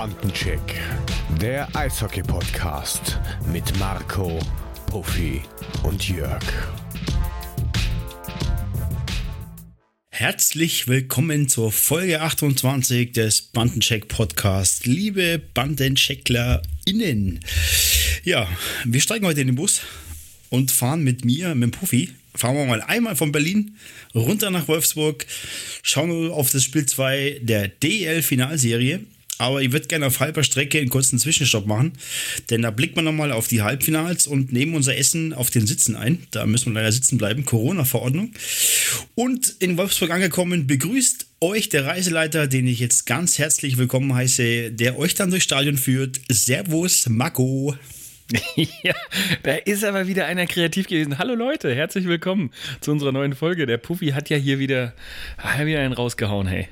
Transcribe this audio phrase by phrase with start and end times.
[0.00, 0.80] Bandencheck,
[1.42, 3.20] der Eishockey-Podcast
[3.52, 4.40] mit Marco,
[4.86, 5.42] Puffy
[5.82, 6.42] und Jörg.
[10.08, 14.86] Herzlich willkommen zur Folge 28 des Bandencheck Podcast.
[14.86, 17.40] Liebe BandenchecklerInnen.
[18.24, 18.48] Ja,
[18.86, 19.82] wir steigen heute in den Bus
[20.48, 23.76] und fahren mit mir, mit Puffy, fahren wir mal einmal von Berlin
[24.14, 25.26] runter nach Wolfsburg,
[25.82, 29.04] schauen auf das Spiel 2 der DL-Finalserie
[29.40, 31.92] aber ich würde gerne auf halber Strecke einen kurzen Zwischenstopp machen,
[32.50, 35.96] denn da blickt man nochmal auf die Halbfinals und nehmen unser Essen auf den Sitzen
[35.96, 36.26] ein.
[36.30, 38.32] Da müssen wir leider sitzen bleiben, Corona-Verordnung.
[39.14, 44.72] Und in Wolfsburg angekommen, begrüßt euch der Reiseleiter, den ich jetzt ganz herzlich willkommen heiße,
[44.72, 46.20] der euch dann durchs Stadion führt.
[46.30, 47.74] Servus, Marco.
[48.56, 48.94] ja,
[49.42, 51.18] da ist aber wieder einer kreativ gewesen.
[51.18, 53.64] Hallo Leute, herzlich willkommen zu unserer neuen Folge.
[53.64, 54.92] Der Puffy hat ja hier wieder,
[55.38, 56.68] hat wieder einen rausgehauen, hey.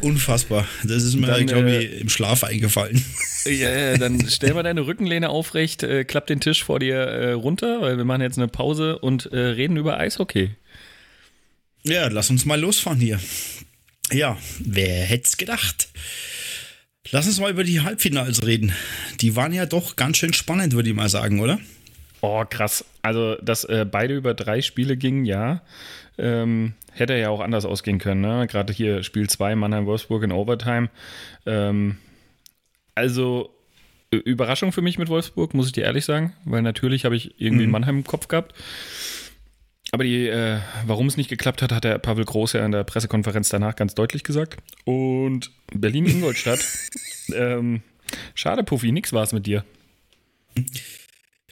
[0.00, 0.66] Unfassbar.
[0.84, 3.02] Das ist mir, glaube ich, äh, im Schlaf eingefallen.
[3.44, 7.32] Ja, ja, dann stell mal deine Rückenlehne aufrecht, äh, klapp den Tisch vor dir äh,
[7.32, 10.50] runter, weil wir machen jetzt eine Pause und äh, reden über Eishockey.
[11.82, 13.20] Ja, lass uns mal losfahren hier.
[14.12, 15.88] Ja, wer hätte es gedacht?
[17.10, 18.72] Lass uns mal über die Halbfinals reden.
[19.20, 21.60] Die waren ja doch ganz schön spannend, würde ich mal sagen, oder?
[22.20, 22.84] Oh, krass.
[23.02, 25.62] Also, dass äh, beide über drei Spiele gingen, ja.
[26.18, 28.22] Ähm, hätte ja auch anders ausgehen können.
[28.22, 28.46] Ne?
[28.46, 30.88] Gerade hier Spiel 2, Mannheim-Wolfsburg in Overtime.
[31.44, 31.98] Ähm,
[32.94, 33.50] also
[34.10, 37.66] Überraschung für mich mit Wolfsburg, muss ich dir ehrlich sagen, weil natürlich habe ich irgendwie
[37.66, 37.72] mhm.
[37.72, 38.54] Mannheim im Kopf gehabt.
[39.92, 42.84] Aber die, äh, warum es nicht geklappt hat, hat der Pavel Groß ja in der
[42.84, 44.56] Pressekonferenz danach ganz deutlich gesagt.
[44.84, 46.60] Und Berlin-Ingolstadt.
[47.34, 47.82] ähm,
[48.34, 49.64] schade, Puffy, nix war es mit dir.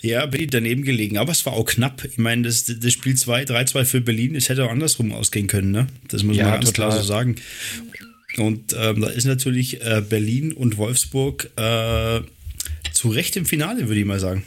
[0.05, 2.05] Ja, bin ich daneben gelegen, aber es war auch knapp.
[2.05, 5.71] Ich meine, das, das Spiel 2, 3-2 für Berlin, es hätte auch andersrum ausgehen können,
[5.71, 5.87] ne?
[6.09, 6.91] Das muss ja, man ganz total.
[6.91, 7.37] klar so sagen.
[8.37, 12.21] Und ähm, da ist natürlich äh, Berlin und Wolfsburg äh,
[12.93, 14.45] zu Recht im Finale, würde ich mal sagen.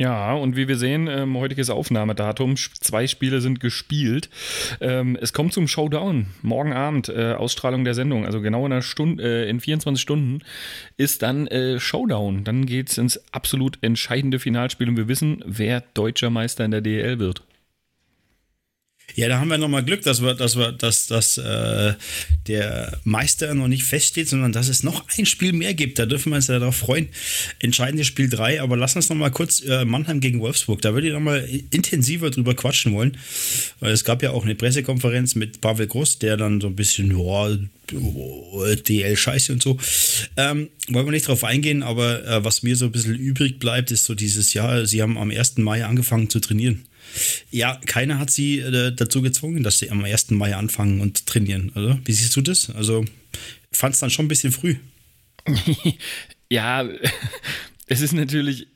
[0.00, 4.30] Ja, und wie wir sehen, ähm, heutiges Aufnahmedatum, zwei Spiele sind gespielt.
[4.80, 6.28] Ähm, es kommt zum Showdown.
[6.40, 10.38] Morgen Abend, äh, Ausstrahlung der Sendung, also genau in, einer Stunde, äh, in 24 Stunden
[10.96, 12.44] ist dann äh, Showdown.
[12.44, 16.80] Dann geht es ins absolut entscheidende Finalspiel und wir wissen, wer deutscher Meister in der
[16.80, 17.42] DL wird.
[19.14, 21.94] Ja, da haben wir nochmal Glück, dass wir, dass wir, dass, dass äh,
[22.46, 25.98] der Meister noch nicht feststeht, sondern dass es noch ein Spiel mehr gibt.
[25.98, 27.08] Da dürfen wir uns ja darauf freuen.
[27.58, 30.82] Entscheidendes Spiel 3, aber lass uns nochmal kurz äh, Mannheim gegen Wolfsburg.
[30.82, 33.16] Da würde ich nochmal intensiver drüber quatschen wollen.
[33.80, 37.12] Weil es gab ja auch eine Pressekonferenz mit Pavel Groß, der dann so ein bisschen,
[37.12, 37.58] boah,
[38.76, 39.78] DL Scheiße und so.
[40.36, 43.90] Ähm, wollen wir nicht drauf eingehen, aber äh, was mir so ein bisschen übrig bleibt,
[43.90, 45.58] ist so dieses Jahr, sie haben am 1.
[45.58, 46.84] Mai angefangen zu trainieren.
[47.50, 50.30] Ja, keiner hat sie äh, dazu gezwungen, dass sie am 1.
[50.30, 51.98] Mai anfangen und trainieren, oder?
[52.04, 52.70] Wie siehst du das?
[52.70, 53.04] Also,
[53.72, 54.76] fand es dann schon ein bisschen früh.
[56.50, 56.88] ja,
[57.86, 58.66] es ist natürlich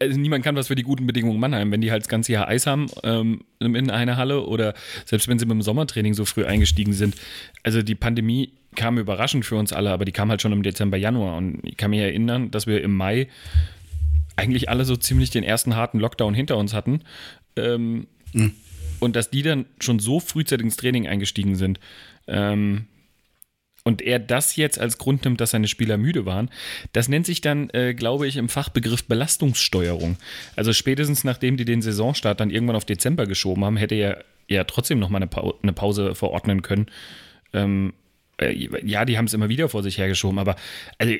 [0.00, 2.48] also niemand kann was für die guten Bedingungen Mannheim, wenn die halt das ganze Jahr
[2.48, 4.74] Eis haben ähm, in einer Halle oder
[5.04, 7.14] selbst wenn sie mit dem Sommertraining so früh eingestiegen sind.
[7.62, 10.96] Also die Pandemie kam überraschend für uns alle, aber die kam halt schon im Dezember,
[10.96, 11.36] Januar.
[11.36, 13.28] Und ich kann mich erinnern, dass wir im Mai
[14.36, 17.00] eigentlich alle so ziemlich den ersten harten Lockdown hinter uns hatten
[17.56, 18.52] ähm, mhm.
[18.98, 21.80] Und dass die dann schon so frühzeitig ins Training eingestiegen sind.
[22.26, 22.86] Ähm,
[23.84, 26.50] und er das jetzt als Grund nimmt, dass seine Spieler müde waren,
[26.92, 30.16] das nennt sich dann, äh, glaube ich, im Fachbegriff Belastungssteuerung.
[30.56, 34.64] Also spätestens nachdem die den Saisonstart dann irgendwann auf Dezember geschoben haben, hätte er ja
[34.64, 36.86] trotzdem noch mal eine, pa eine Pause verordnen können.
[37.52, 38.05] Ähm, äh,
[38.40, 40.56] ja, die haben es immer wieder vor sich hergeschoben, aber
[40.98, 41.14] also,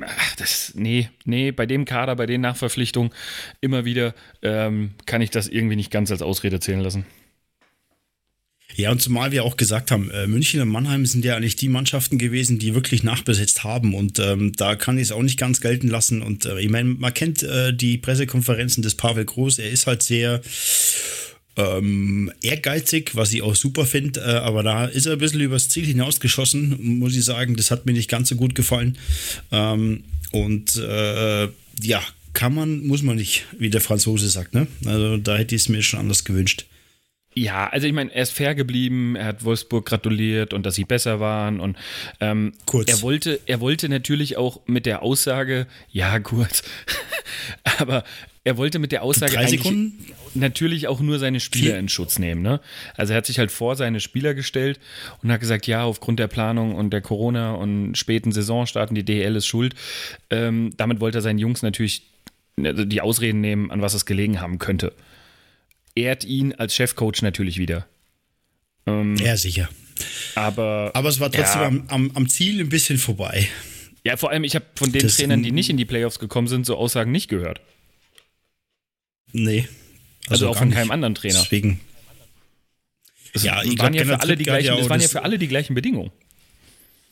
[0.00, 3.12] ach, das, nee, nee, bei dem Kader, bei den Nachverpflichtungen
[3.60, 7.04] immer wieder ähm, kann ich das irgendwie nicht ganz als Ausrede zählen lassen.
[8.74, 11.68] Ja, und zumal wir auch gesagt haben, äh, München und Mannheim sind ja eigentlich die
[11.68, 13.94] Mannschaften gewesen, die wirklich nachbesetzt haben.
[13.94, 16.22] Und ähm, da kann ich es auch nicht ganz gelten lassen.
[16.22, 19.58] Und äh, ich meine, man kennt äh, die Pressekonferenzen des Pavel Groß.
[19.58, 20.40] Er ist halt sehr
[21.56, 25.68] ähm, ehrgeizig, was ich auch super finde, äh, aber da ist er ein bisschen übers
[25.68, 27.56] Ziel hinausgeschossen, muss ich sagen.
[27.56, 28.96] Das hat mir nicht ganz so gut gefallen.
[29.50, 31.44] Ähm, und äh,
[31.82, 34.54] ja, kann man, muss man nicht, wie der Franzose sagt.
[34.54, 34.66] Ne?
[34.86, 36.66] Also da hätte ich es mir schon anders gewünscht.
[37.34, 40.84] Ja, also ich meine, er ist fair geblieben, er hat Wolfsburg gratuliert und dass sie
[40.84, 41.78] besser waren und
[42.20, 42.90] ähm, kurz.
[42.90, 46.62] er wollte, er wollte natürlich auch mit der Aussage, ja kurz,
[47.78, 48.04] aber
[48.44, 50.04] er wollte mit der Aussage Sekunden?
[50.34, 52.42] natürlich auch nur seine Spieler in Schutz nehmen.
[52.42, 52.60] Ne?
[52.96, 54.80] Also er hat sich halt vor seine Spieler gestellt
[55.22, 59.36] und hat gesagt, ja, aufgrund der Planung und der Corona und späten Saisonstarten, die DL
[59.36, 59.74] ist schuld.
[60.30, 62.02] Ähm, damit wollte er seinen Jungs natürlich
[62.62, 64.92] also die Ausreden nehmen, an was es gelegen haben könnte.
[65.94, 67.86] Ehrt ihn als Chefcoach natürlich wieder.
[68.86, 69.68] Ähm, ja, sicher.
[70.34, 73.48] Aber, aber es war trotzdem ja, am, am, am Ziel ein bisschen vorbei.
[74.04, 76.48] Ja, vor allem, ich habe von den Das- Trainern, die nicht in die Playoffs gekommen
[76.48, 77.60] sind, so Aussagen nicht gehört.
[79.32, 79.68] Nee.
[80.28, 80.76] Also, auch gar von nicht.
[80.76, 81.40] keinem anderen Trainer.
[81.40, 81.80] Deswegen.
[83.32, 85.22] Es Ja, ich waren, glaub, ja für alle die gleichen, es auch waren ja für
[85.24, 86.10] alle die gleichen Bedingungen.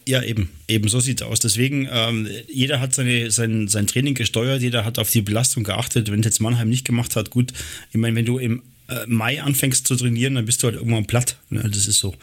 [0.06, 0.50] Ja, eben.
[0.68, 1.40] Eben so sieht es aus.
[1.40, 6.10] Deswegen, ähm, jeder hat seine, sein, sein Training gesteuert, jeder hat auf die Belastung geachtet.
[6.10, 7.52] Wenn es jetzt Mannheim nicht gemacht hat, gut.
[7.90, 11.06] Ich meine, wenn du im äh, Mai anfängst zu trainieren, dann bist du halt irgendwann
[11.06, 11.36] platt.
[11.50, 11.62] Ne?
[11.62, 12.14] Das ist so.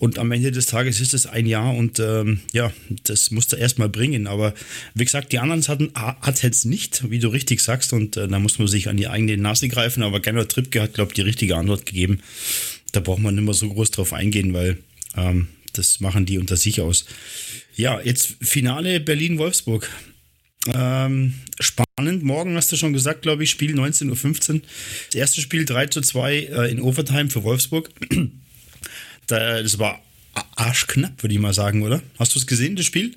[0.00, 2.72] Und am Ende des Tages ist es ein Jahr und ähm, ja,
[3.04, 4.26] das musst du erstmal bringen.
[4.26, 4.54] Aber
[4.94, 8.38] wie gesagt, die anderen hatten hat jetzt nicht, wie du richtig sagst, und äh, da
[8.38, 10.02] muss man sich an die eigene Nase greifen.
[10.02, 12.20] Aber Gernot Trippke hat, glaube ich, die richtige Antwort gegeben.
[12.92, 14.78] Da braucht man nicht mehr so groß drauf eingehen, weil
[15.18, 17.04] ähm, das machen die unter sich aus.
[17.76, 19.86] Ja, jetzt Finale Berlin-Wolfsburg.
[20.72, 22.22] Ähm, spannend.
[22.22, 24.60] Morgen hast du schon gesagt, glaube ich, Spiel 19.15 Uhr.
[25.08, 27.90] Das erste Spiel 3 zu 2 äh, in Overtime für Wolfsburg.
[29.30, 30.00] Da, das war
[30.56, 32.02] arschknapp, würde ich mal sagen, oder?
[32.18, 33.14] Hast du es gesehen, das Spiel?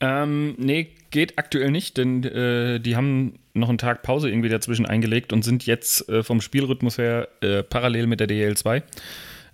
[0.00, 4.86] Ähm, nee, geht aktuell nicht, denn äh, die haben noch einen Tag Pause irgendwie dazwischen
[4.86, 8.82] eingelegt und sind jetzt äh, vom Spielrhythmus her äh, parallel mit der DL2.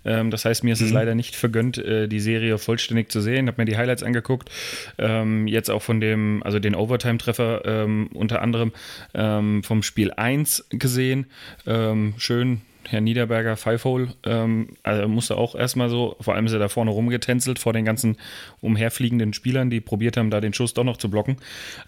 [0.05, 3.47] Ähm, das heißt, mir ist es leider nicht vergönnt, äh, die Serie vollständig zu sehen.
[3.47, 4.49] Habe mir die Highlights angeguckt.
[4.97, 8.73] Ähm, jetzt auch von dem, also den Overtime-Treffer ähm, unter anderem
[9.13, 11.27] ähm, vom Spiel 1 gesehen.
[11.65, 12.61] Ähm, schön.
[12.87, 16.91] Herr Niederberger, Five-Hole, ähm, also musste auch erstmal so, vor allem ist er da vorne
[16.91, 18.17] rumgetänzelt vor den ganzen
[18.61, 21.37] umherfliegenden Spielern, die probiert haben, da den Schuss doch noch zu blocken.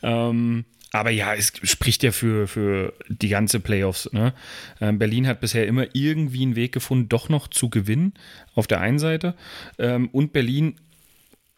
[0.03, 4.09] Ähm, aber ja, es spricht ja für, für die ganze Playoffs.
[4.13, 4.33] Ne?
[4.79, 8.13] Ähm, Berlin hat bisher immer irgendwie einen Weg gefunden, doch noch zu gewinnen,
[8.53, 9.35] auf der einen Seite.
[9.77, 10.75] Ähm, und Berlin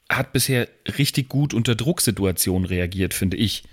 [0.09, 0.67] hat bisher
[0.97, 3.63] richtig gut unter Drucksituationen reagiert, finde ich.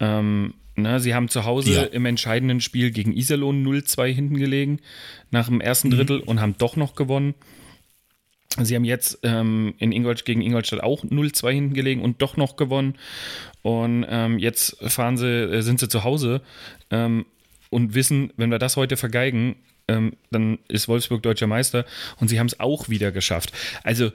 [0.00, 1.82] Ähm, na, sie haben zu Hause Ja.
[1.84, 4.80] im entscheidenden Spiel gegen Iserlohn 0-2 hinten gelegen
[5.30, 7.34] nach dem ersten Drittel und haben doch noch gewonnen.
[8.62, 12.54] Sie haben jetzt ähm, in Ingolstadt gegen Ingolstadt auch 0-2 hinten gelegen und doch noch
[12.56, 12.94] gewonnen.
[13.62, 16.40] Und ähm, jetzt fahren sie, äh, sind sie zu Hause
[16.90, 17.26] ähm,
[17.70, 19.56] und wissen, wenn wir das heute vergeigen,
[19.88, 21.84] ähm, dann ist Wolfsburg deutscher Meister
[22.20, 23.52] und sie haben es auch wieder geschafft.
[23.82, 24.12] Also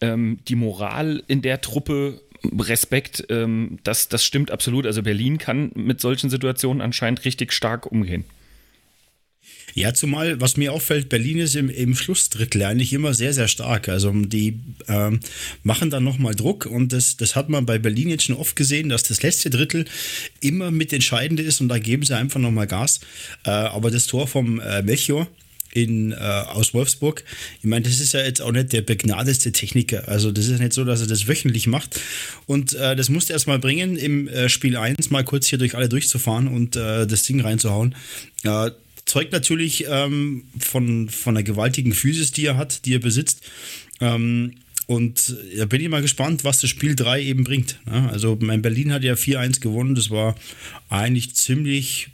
[0.00, 2.20] ähm, die Moral in der Truppe,
[2.58, 4.86] Respekt, ähm, das, das stimmt absolut.
[4.86, 8.24] Also Berlin kann mit solchen Situationen anscheinend richtig stark umgehen.
[9.74, 13.88] Ja, zumal, was mir auffällt, Berlin ist im, im Schlussdrittel eigentlich immer sehr, sehr stark.
[13.88, 15.20] Also die ähm,
[15.62, 18.90] machen dann nochmal Druck und das, das hat man bei Berlin jetzt schon oft gesehen,
[18.90, 19.86] dass das letzte Drittel
[20.40, 23.00] immer mit entscheidend ist und da geben sie einfach nochmal Gas.
[23.44, 25.26] Äh, aber das Tor vom äh, Melchior
[25.74, 27.24] in, äh, aus Wolfsburg,
[27.58, 30.08] ich meine, das ist ja jetzt auch nicht der begnadeste Techniker.
[30.08, 32.00] Also das ist nicht so, dass er das wöchentlich macht.
[32.46, 35.58] Und äh, das musste er erst mal bringen, im äh, Spiel 1 mal kurz hier
[35.58, 37.94] durch alle durchzufahren und äh, das Ding reinzuhauen.
[38.44, 38.70] Äh,
[39.06, 43.42] zeugt natürlich ähm, von, von einer gewaltigen Physis, die er hat, die er besitzt.
[44.00, 44.54] Ähm,
[44.86, 47.78] und da bin ich mal gespannt, was das Spiel 3 eben bringt.
[47.86, 50.34] Ja, also mein Berlin hat ja 4-1 gewonnen, das war
[50.88, 52.08] eigentlich ziemlich.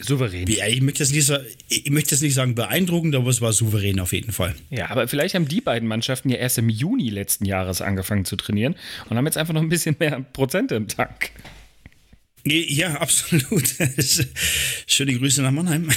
[0.00, 0.46] Souverän.
[0.48, 1.30] ich, möchte das nicht,
[1.68, 4.54] ich möchte das nicht sagen beeindruckend, aber es war souverän auf jeden Fall.
[4.70, 8.36] Ja, aber vielleicht haben die beiden Mannschaften ja erst im Juni letzten Jahres angefangen zu
[8.36, 8.76] trainieren
[9.08, 11.30] und haben jetzt einfach noch ein bisschen mehr Prozente im Tank.
[12.44, 13.74] Ja, absolut.
[14.86, 15.88] Schöne Grüße nach Mannheim.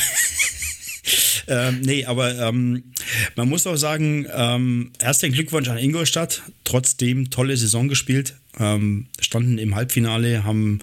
[1.51, 2.94] Ähm, nee, aber ähm,
[3.36, 6.44] man muss auch sagen, ähm, herzlichen Glückwunsch an Ingolstadt.
[6.63, 8.36] Trotzdem tolle Saison gespielt.
[8.58, 10.79] Ähm, standen im Halbfinale, haben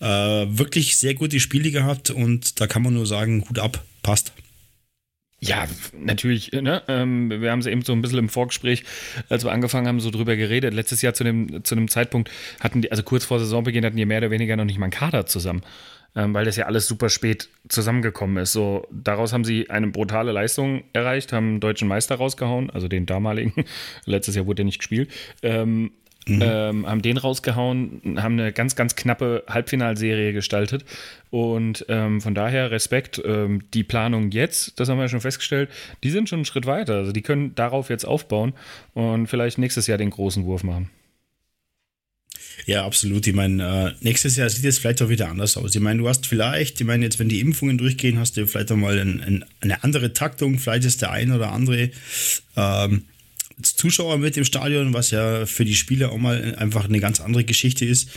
[0.00, 4.32] äh, wirklich sehr gute Spiele gehabt und da kann man nur sagen, Hut ab, passt.
[5.42, 5.66] Ja,
[5.98, 6.52] natürlich.
[6.52, 6.82] Ne?
[6.86, 8.84] Ähm, wir haben es eben so ein bisschen im Vorgespräch,
[9.30, 10.74] als wir angefangen haben, so drüber geredet.
[10.74, 14.18] Letztes Jahr zu dem, zu Zeitpunkt hatten die, also kurz vor Saisonbeginn hatten die mehr
[14.18, 15.62] oder weniger noch nicht mal einen Kader zusammen.
[16.16, 18.52] Ähm, weil das ja alles super spät zusammengekommen ist.
[18.52, 23.06] So, daraus haben sie eine brutale Leistung erreicht, haben einen deutschen Meister rausgehauen, also den
[23.06, 23.64] damaligen.
[24.06, 25.10] Letztes Jahr wurde der nicht gespielt.
[25.42, 25.92] Ähm,
[26.26, 30.84] ähm, haben den rausgehauen, haben eine ganz, ganz knappe Halbfinalserie gestaltet.
[31.30, 33.20] Und ähm, von daher Respekt.
[33.24, 35.70] Ähm, die Planung jetzt, das haben wir ja schon festgestellt,
[36.02, 36.96] die sind schon einen Schritt weiter.
[36.96, 38.52] Also die können darauf jetzt aufbauen
[38.94, 40.90] und vielleicht nächstes Jahr den großen Wurf machen.
[42.66, 43.26] Ja, absolut.
[43.26, 45.74] Ich meine, äh, nächstes Jahr sieht es vielleicht auch wieder anders aus.
[45.74, 48.70] Ich meine, du hast vielleicht, ich meine, jetzt, wenn die Impfungen durchgehen, hast du vielleicht
[48.72, 50.58] auch mal ein, ein, eine andere Taktung.
[50.58, 51.90] Vielleicht ist der ein oder andere
[52.56, 53.04] ähm,
[53.62, 57.44] Zuschauer mit im Stadion, was ja für die Spieler auch mal einfach eine ganz andere
[57.44, 58.10] Geschichte ist.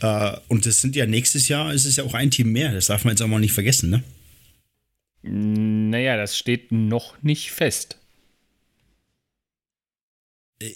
[0.00, 2.72] Äh, und das sind ja nächstes Jahr, ist es ja auch ein Team mehr.
[2.72, 4.02] Das darf man jetzt auch mal nicht vergessen, ne?
[5.22, 7.98] Naja, das steht noch nicht fest.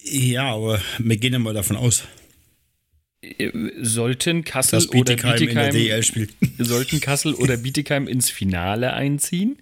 [0.03, 2.05] Ja, aber wir gehen ja mal davon aus,
[3.81, 6.29] Sollten Kassel dass oder Bietigheim Bietigheim
[6.59, 9.59] sollten Kassel oder Bietigheim ins Finale einziehen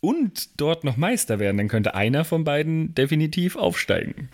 [0.00, 4.28] und dort noch Meister werden, dann könnte einer von beiden definitiv aufsteigen.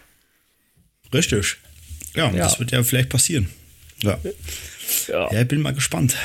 [1.13, 1.57] Richtig.
[2.15, 2.45] Ja, Ja.
[2.45, 3.49] das wird ja vielleicht passieren.
[4.03, 4.19] Ja.
[5.09, 5.33] Ja.
[5.33, 6.17] ja, ich bin mal gespannt,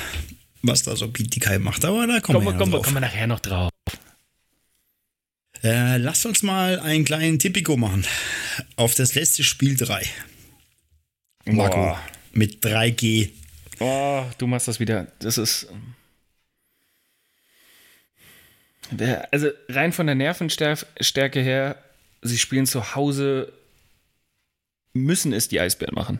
[0.62, 1.86] was da so Bietigheim macht.
[1.86, 3.70] Aber da kommen wir kommen, wir, kommen wir nachher noch drauf.
[5.64, 8.06] Äh, lasst uns mal einen kleinen Tipico machen.
[8.76, 10.06] Auf das letzte Spiel 3.
[11.46, 11.76] Marco.
[11.78, 12.02] Boah.
[12.32, 13.32] Mit 3G.
[13.80, 15.08] Oh, du machst das wieder.
[15.20, 15.68] Das ist.
[19.32, 21.82] Also rein von der Nervenstärke her,
[22.22, 23.54] sie spielen zu Hause,
[24.94, 26.20] müssen es die Eisbären machen.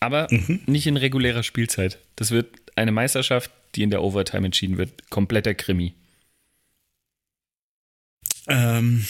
[0.00, 0.28] Aber
[0.66, 1.98] nicht in regulärer Spielzeit.
[2.16, 5.10] Das wird eine Meisterschaft, die in der Overtime entschieden wird.
[5.10, 5.94] Kompletter Krimi.
[8.46, 9.06] Ähm,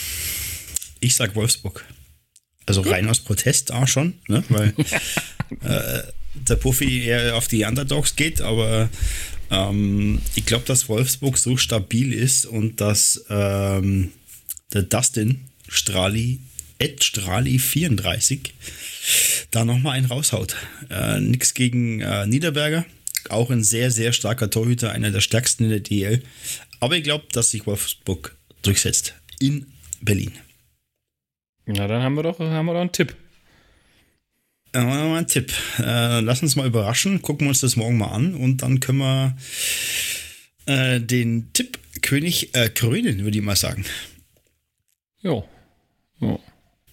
[1.01, 1.85] ich sag Wolfsburg.
[2.67, 4.43] Also rein aus Protest auch schon, ne?
[4.49, 4.75] weil
[5.63, 6.03] äh,
[6.35, 8.89] der Puffy eher auf die Underdogs geht, aber
[9.51, 14.13] ähm, ich glaube, dass Wolfsburg so stabil ist und dass ähm,
[14.73, 16.41] der Dustin Strali,
[16.79, 18.55] Ed Strali 34,
[19.51, 20.57] da nochmal einen raushaut.
[20.91, 22.85] Äh, nix gegen äh, Niederberger,
[23.29, 26.23] auch ein sehr, sehr starker Torhüter, einer der stärksten in der DL.
[26.81, 29.67] Aber ich glaube, dass sich Wolfsburg durchsetzt in
[30.01, 30.33] Berlin.
[31.67, 33.17] Na, dann haben wir doch, haben wir doch einen Tipp.
[34.75, 35.53] Äh, mal ein Tipp.
[35.79, 38.99] Äh, lass uns mal überraschen, gucken wir uns das morgen mal an und dann können
[38.99, 39.37] wir
[40.67, 43.85] äh, den Tipp König äh, krönen, würde ich mal sagen.
[45.23, 45.49] Jo.
[46.21, 46.41] jo.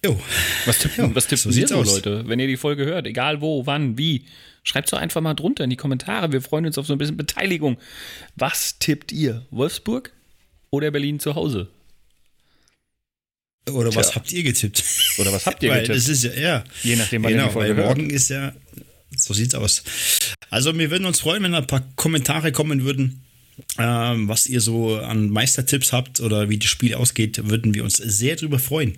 [0.05, 0.19] Jo.
[0.65, 1.95] Was tippen, Ja, was tippen so ihr sieht's so, aus.
[1.95, 2.27] Leute?
[2.27, 4.25] Wenn ihr die Folge hört, egal wo, wann, wie,
[4.63, 6.31] schreibt doch einfach mal drunter in die Kommentare.
[6.31, 7.77] Wir freuen uns auf so ein bisschen Beteiligung.
[8.35, 9.45] Was tippt ihr?
[9.51, 10.13] Wolfsburg
[10.69, 11.67] oder Berlin zu Hause?
[13.69, 14.15] Oder was Tja.
[14.15, 14.83] habt ihr getippt?
[15.17, 15.97] Oder was habt ihr weil getippt?
[15.97, 16.63] Das ist ja, ja.
[16.83, 17.97] Je nachdem, wann ihr genau, die Folge weil hört.
[17.97, 18.53] morgen ist ja,
[19.15, 19.83] so sieht's aus.
[20.49, 23.23] Also wir würden uns freuen, wenn ein paar Kommentare kommen würden,
[23.77, 27.97] ähm, was ihr so an Meistertipps habt oder wie das Spiel ausgeht, würden wir uns
[27.97, 28.97] sehr drüber freuen.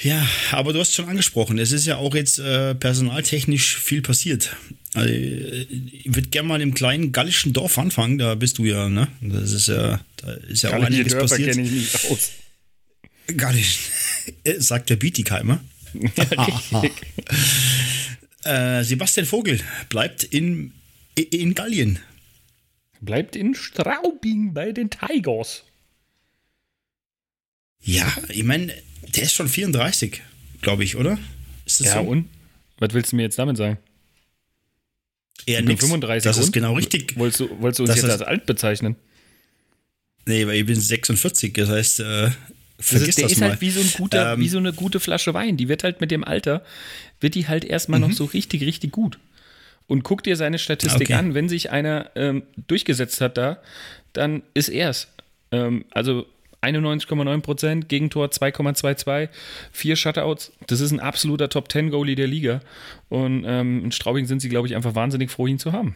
[0.00, 4.56] Ja, aber du hast schon angesprochen, es ist ja auch jetzt äh, personaltechnisch viel passiert.
[4.94, 9.08] Also, ich würde gerne mal im kleinen gallischen Dorf anfangen, da bist du ja, ne?
[9.20, 11.50] Das ist ja, da ist ja auch Gallische einiges Dörfer passiert.
[11.54, 12.30] kenne ich nicht aus.
[13.36, 13.78] Gallisch,
[14.44, 15.62] äh, sagt der Bietigheimer.
[18.44, 20.72] Äh, Sebastian Vogel bleibt in,
[21.16, 21.98] in Gallien.
[23.00, 25.64] Bleibt in Straubing bei den Tigers.
[27.82, 28.72] Ja, ich meine,
[29.14, 30.22] der ist schon 34,
[30.62, 31.18] glaube ich, oder?
[31.66, 32.00] Ist Ja, so?
[32.00, 32.28] und?
[32.78, 33.78] Was willst du mir jetzt damit sagen?
[35.46, 35.80] Eher nix.
[35.84, 36.52] 35 Das ist und?
[36.52, 37.16] genau richtig.
[37.16, 38.96] Wolltest du, wolltest du uns Das jetzt ist- als alt bezeichnen?
[40.26, 42.30] Nee, weil ich bin 46, das heißt, äh,
[42.78, 43.50] vergiss ist, der das ist mal.
[43.50, 45.56] halt wie so, ein guter, Ähm, wie so eine gute Flasche Wein.
[45.56, 46.62] Die wird halt mit dem Alter,
[47.20, 48.06] wird die halt erstmal Mhm.
[48.08, 49.18] noch so richtig, richtig gut.
[49.86, 51.14] Und guck dir seine Statistik Okay.
[51.14, 51.34] an.
[51.34, 53.58] Wenn sich einer ähm, durchgesetzt hat da,
[54.12, 55.08] dann ist er's.
[55.50, 56.26] Ähm, also
[56.60, 59.28] 91,9 Prozent, Gegentor 2,22,
[59.72, 60.52] vier Shutouts.
[60.66, 62.60] Das ist ein absoluter Top-10-Goalie der Liga.
[63.08, 65.94] Und ähm, in Straubing sind sie, glaube ich, einfach wahnsinnig froh, ihn zu haben.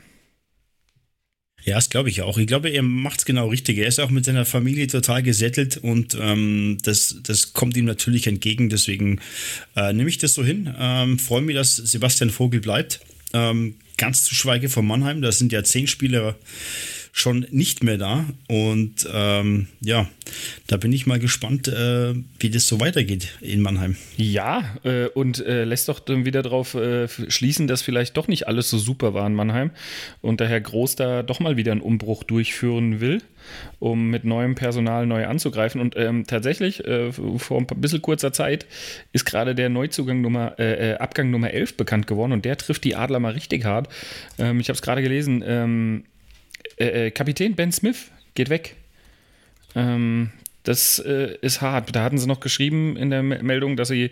[1.64, 2.38] Ja, das glaube ich auch.
[2.38, 3.78] Ich glaube, er macht es genau richtig.
[3.78, 8.26] Er ist auch mit seiner Familie total gesättelt und ähm, das, das kommt ihm natürlich
[8.26, 8.68] entgegen.
[8.68, 9.20] Deswegen
[9.76, 10.74] äh, nehme ich das so hin.
[10.76, 13.00] Ähm, Freue mich, dass Sebastian Vogel bleibt.
[13.32, 15.22] Ähm, ganz zu schweige von Mannheim.
[15.22, 16.36] Da sind ja zehn Spieler
[17.14, 18.24] schon nicht mehr da.
[18.48, 20.08] Und ähm, ja,
[20.66, 23.96] da bin ich mal gespannt, äh, wie das so weitergeht in Mannheim.
[24.16, 28.48] Ja, äh, und äh, lässt doch dann wieder darauf äh, schließen, dass vielleicht doch nicht
[28.48, 29.70] alles so super war in Mannheim
[30.22, 33.20] und der Herr Groß da doch mal wieder einen Umbruch durchführen will,
[33.78, 35.82] um mit neuem Personal neu anzugreifen.
[35.82, 38.64] Und ähm, tatsächlich, äh, vor ein bisschen kurzer Zeit
[39.12, 42.96] ist gerade der Neuzugang Nummer, äh, Abgang Nummer 11 bekannt geworden und der trifft die
[42.96, 43.88] Adler mal richtig hart.
[44.38, 46.04] Ähm, ich habe es gerade gelesen, ähm,
[46.82, 48.76] äh, äh, Kapitän Ben Smith geht weg.
[49.74, 50.30] Ähm,
[50.64, 51.94] das äh, ist hart.
[51.94, 54.10] Da hatten sie noch geschrieben in der Me- Meldung, dass sie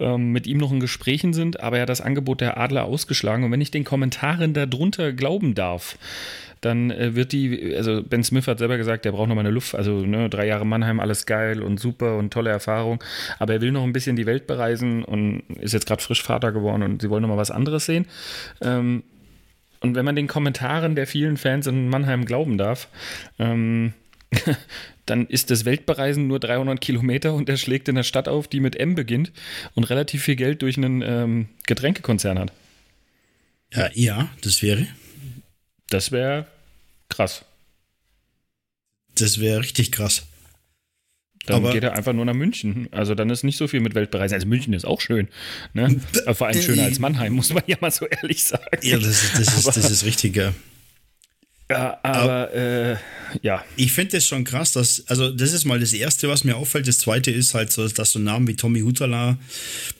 [0.00, 3.44] ähm, mit ihm noch in Gesprächen sind, aber er hat das Angebot der Adler ausgeschlagen.
[3.44, 5.96] Und wenn ich den Kommentaren darunter glauben darf,
[6.60, 9.50] dann äh, wird die, also Ben Smith hat selber gesagt, der braucht noch mal eine
[9.50, 13.04] Luft, also ne, drei Jahre Mannheim, alles geil und super und tolle Erfahrung,
[13.38, 16.52] aber er will noch ein bisschen die Welt bereisen und ist jetzt gerade frisch Vater
[16.52, 18.06] geworden und sie wollen noch mal was anderes sehen.
[18.62, 19.04] Ähm,
[19.84, 22.88] und wenn man den Kommentaren der vielen Fans in Mannheim glauben darf,
[23.38, 23.92] ähm,
[25.06, 28.60] dann ist das Weltbereisen nur 300 Kilometer und er schlägt in der Stadt auf, die
[28.60, 29.30] mit M beginnt
[29.74, 32.52] und relativ viel Geld durch einen ähm, Getränkekonzern hat.
[33.74, 34.86] Ja, ja das wäre.
[35.90, 36.46] Das wäre
[37.10, 37.44] krass.
[39.16, 40.26] Das wäre richtig krass.
[41.46, 42.88] Dann Aber- geht er einfach nur nach München.
[42.90, 44.34] Also dann ist nicht so viel mit Weltbereisen.
[44.34, 45.28] Also München ist auch schön.
[45.74, 46.00] Ne?
[46.34, 48.64] Vor allem schöner als Mannheim, muss man ja mal so ehrlich sagen.
[48.82, 50.36] Ja, das ist, das ist, Aber- das ist richtig.
[50.36, 50.54] Ja.
[51.70, 52.96] Ja, aber äh,
[53.40, 53.64] ja.
[53.76, 56.86] Ich finde das schon krass, dass, also das ist mal das Erste, was mir auffällt.
[56.86, 59.38] Das Zweite ist halt so, dass so Namen wie Tommy Hutala,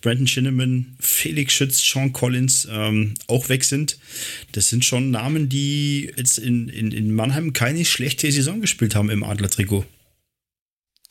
[0.02, 3.98] Brandon Shinneman, Felix Schütz, Sean Collins ähm, auch weg sind.
[4.52, 9.08] Das sind schon Namen, die jetzt in, in, in Mannheim keine schlechte Saison gespielt haben
[9.08, 9.86] im Adler-Trikot.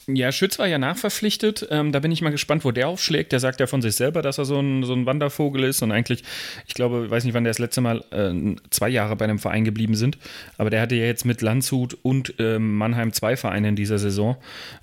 [0.08, 1.68] Ja, Schütz war ja nachverpflichtet.
[1.72, 3.32] Ähm, da bin ich mal gespannt, wo der aufschlägt.
[3.32, 5.92] Der sagt ja von sich selber, dass er so ein, so ein Wandervogel ist und
[5.92, 6.24] eigentlich,
[6.68, 9.40] ich glaube, ich weiß nicht, wann der das letzte Mal äh, zwei Jahre bei einem
[9.40, 10.18] Verein geblieben sind.
[10.58, 14.36] Aber der hatte ja jetzt mit Landshut und ähm, Mannheim zwei Vereine in dieser Saison.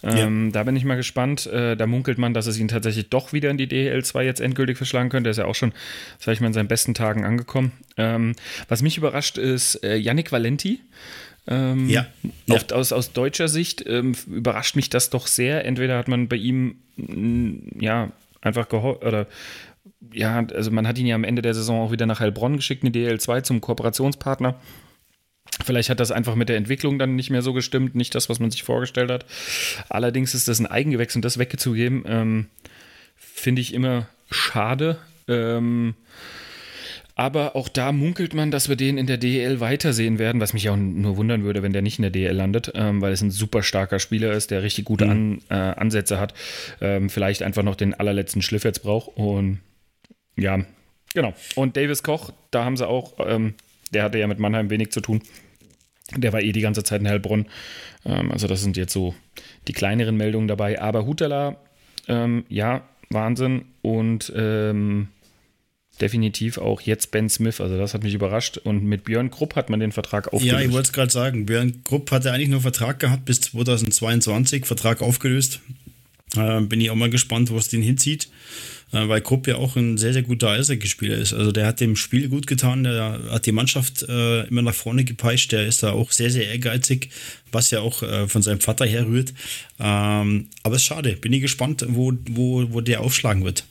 [0.02, 0.52] Ähm, ja.
[0.52, 1.46] Da bin ich mal gespannt.
[1.46, 4.40] Äh, da munkelt man, dass es ihn tatsächlich doch wieder in die DL 2 jetzt
[4.40, 5.24] endgültig verschlagen könnte.
[5.24, 5.72] Der ist ja auch schon,
[6.18, 7.72] sag ich mal, in seinen besten Tagen angekommen.
[7.98, 8.34] Ähm,
[8.68, 10.80] was mich überrascht, ist äh, Yannick Valenti.
[11.46, 12.06] Ähm, ja.
[12.46, 12.58] ja.
[12.72, 15.64] aus, aus deutscher Sicht ähm, überrascht mich das doch sehr.
[15.64, 19.26] Entweder hat man bei ihm mm, ja einfach gehofft oder
[20.12, 22.82] ja, also man hat ihn ja am Ende der Saison auch wieder nach Heilbronn geschickt,
[22.84, 24.56] eine DL2 zum Kooperationspartner.
[25.64, 28.40] Vielleicht hat das einfach mit der Entwicklung dann nicht mehr so gestimmt, nicht das, was
[28.40, 29.26] man sich vorgestellt hat.
[29.88, 32.46] Allerdings ist das ein Eigengewächs und das weggezugeben, ähm,
[33.16, 34.98] finde ich immer schade.
[35.28, 35.94] Ähm,
[37.20, 40.70] aber auch da munkelt man, dass wir den in der DL weitersehen werden, was mich
[40.70, 43.30] auch nur wundern würde, wenn der nicht in der DL landet, ähm, weil es ein
[43.30, 45.10] super starker Spieler ist, der richtig gute mhm.
[45.10, 46.32] An, äh, Ansätze hat.
[46.80, 49.18] Ähm, vielleicht einfach noch den allerletzten Schliff jetzt braucht.
[49.18, 49.60] Und
[50.38, 50.64] ja,
[51.12, 51.34] genau.
[51.56, 53.52] Und Davis Koch, da haben sie auch, ähm,
[53.92, 55.20] der hatte ja mit Mannheim wenig zu tun.
[56.16, 57.48] Der war eh die ganze Zeit in Hellbrunn.
[58.06, 59.14] Ähm, also, das sind jetzt so
[59.68, 60.80] die kleineren Meldungen dabei.
[60.80, 61.58] Aber Hutala,
[62.08, 63.66] ähm, ja, Wahnsinn.
[63.82, 65.08] Und ähm,
[66.00, 67.60] definitiv auch jetzt Ben Smith.
[67.60, 68.58] Also das hat mich überrascht.
[68.58, 70.52] Und mit Björn Krupp hat man den Vertrag aufgelöst.
[70.52, 71.46] Ja, ich wollte es gerade sagen.
[71.46, 75.60] Björn Krupp hatte eigentlich nur Vertrag gehabt bis 2022, Vertrag aufgelöst.
[76.36, 78.28] Äh, bin ich auch mal gespannt, wo es den hinzieht.
[78.92, 81.32] Äh, weil Krupp ja auch ein sehr, sehr guter Eishockeyspieler ist.
[81.32, 85.04] Also der hat dem Spiel gut getan, der hat die Mannschaft äh, immer nach vorne
[85.04, 87.10] gepeitscht, der ist da auch sehr, sehr ehrgeizig,
[87.52, 89.32] was ja auch äh, von seinem Vater herrührt.
[89.78, 93.64] Ähm, aber es ist schade, bin ich gespannt, wo, wo, wo der aufschlagen wird.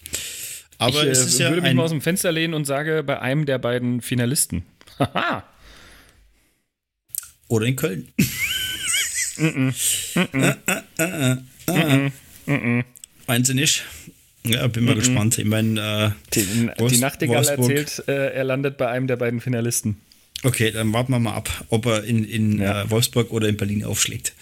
[0.80, 3.04] Aber ich, es ist äh, ja würde mich mal aus dem Fenster lehnen und sage
[3.04, 4.64] bei einem der beiden Finalisten.
[4.98, 5.44] Haha.
[7.50, 8.08] Oder in Köln.
[13.28, 13.84] Meinst du nicht?
[14.46, 15.38] Ja, bin mal gespannt.
[15.38, 17.70] Ich meine, äh, die, die Nachtigall Wolfsburg.
[17.70, 19.98] erzählt, äh, er landet bei einem der beiden Finalisten.
[20.44, 22.84] Okay, dann warten wir mal ab, ob er in, in ja.
[22.84, 24.34] äh, Wolfsburg oder in Berlin aufschlägt.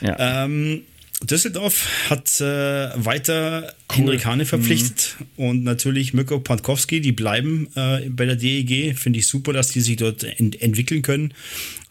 [0.00, 0.44] Ja.
[0.44, 0.82] Ähm,
[1.22, 3.96] Düsseldorf hat äh, weiter cool.
[3.96, 5.44] Henrik Hane verpflichtet mhm.
[5.44, 8.96] und natürlich Mirko Pankowski, die bleiben äh, bei der DEG.
[8.96, 11.34] Finde ich super, dass die sich dort ent entwickeln können.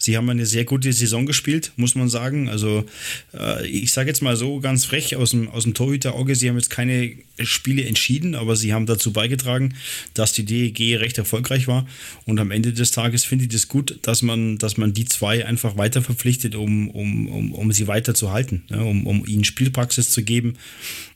[0.09, 2.49] Sie haben eine sehr gute Saison gespielt, muss man sagen.
[2.49, 2.83] Also
[3.31, 6.55] äh, ich sage jetzt mal so ganz frech aus dem, aus dem Torhüterauge, sie haben
[6.55, 9.75] jetzt keine Spiele entschieden, aber sie haben dazu beigetragen,
[10.15, 11.85] dass die DEG recht erfolgreich war.
[12.25, 15.45] Und am Ende des Tages finde ich das gut, dass man, dass man die zwei
[15.45, 18.83] einfach weiter verpflichtet, um, um, um, um sie weiter zu halten, ne?
[18.83, 20.55] um, um ihnen Spielpraxis zu geben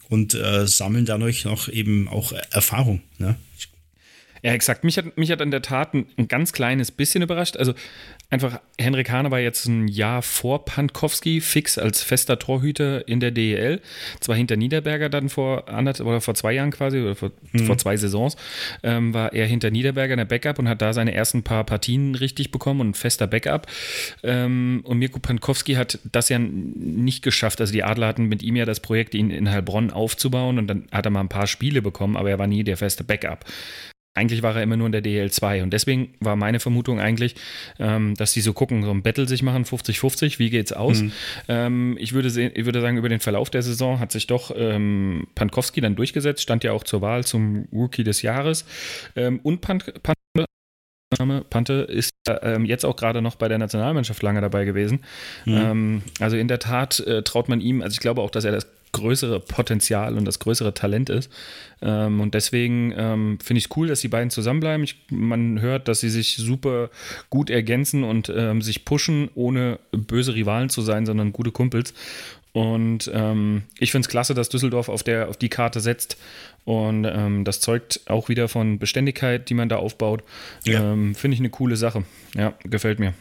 [0.07, 3.01] und äh, sammeln dadurch noch eben auch Erfahrung.
[3.17, 3.37] Ne?
[4.43, 4.83] Ja, exakt.
[4.83, 7.55] Mich hat, mich hat in der Tat ein, ein ganz kleines bisschen überrascht.
[7.55, 7.73] Also
[8.29, 13.31] einfach, Henrik Hahn war jetzt ein Jahr vor Pankowski fix als fester Torhüter in der
[13.31, 13.79] DEL.
[14.19, 17.65] Zwar hinter Niederberger dann vor anderthalb oder vor zwei Jahren quasi, oder vor, mhm.
[17.65, 18.35] vor zwei Saisons,
[18.83, 22.13] ähm, war er hinter Niederberger in der Backup und hat da seine ersten paar Partien
[22.13, 23.67] richtig bekommen und ein fester Backup.
[24.23, 27.61] Ähm, und Mirko Pankowski hat das ja nicht geschafft.
[27.61, 30.87] Also die Adler hatten mit ihm ja das Projekt, ihn in Heilbronn aufzubauen und dann
[30.91, 33.45] hat er mal ein paar Spiele bekommen, aber er war nie der feste Backup.
[34.15, 37.35] Eigentlich war er immer nur in der DL2 und deswegen war meine Vermutung eigentlich,
[37.79, 41.01] ähm, dass die so gucken, so ein Battle sich machen, 50-50, wie geht's aus?
[41.01, 41.11] Mhm.
[41.47, 44.53] Ähm, ich, würde sehen, ich würde sagen, über den Verlauf der Saison hat sich doch
[44.55, 48.65] ähm, Pankowski dann durchgesetzt, stand ja auch zur Wahl zum Rookie des Jahres
[49.15, 50.15] ähm, und Pan Pan
[51.49, 55.01] Pante ist äh, jetzt auch gerade noch bei der Nationalmannschaft lange dabei gewesen.
[55.45, 55.57] Mhm.
[55.57, 58.51] Ähm, also in der Tat äh, traut man ihm, also ich glaube auch, dass er
[58.51, 61.29] das größere Potenzial und das größere Talent ist.
[61.81, 64.83] Ähm, und deswegen ähm, finde ich es cool, dass die beiden zusammenbleiben.
[64.85, 66.89] Ich, man hört, dass sie sich super
[67.29, 71.93] gut ergänzen und ähm, sich pushen, ohne böse Rivalen zu sein, sondern gute Kumpels.
[72.53, 76.17] Und ähm, ich finde es klasse, dass Düsseldorf auf, der, auf die Karte setzt.
[76.65, 80.23] Und ähm, das zeugt auch wieder von Beständigkeit, die man da aufbaut.
[80.63, 80.93] Ja.
[80.93, 82.03] Ähm, finde ich eine coole Sache.
[82.35, 83.13] Ja, gefällt mir.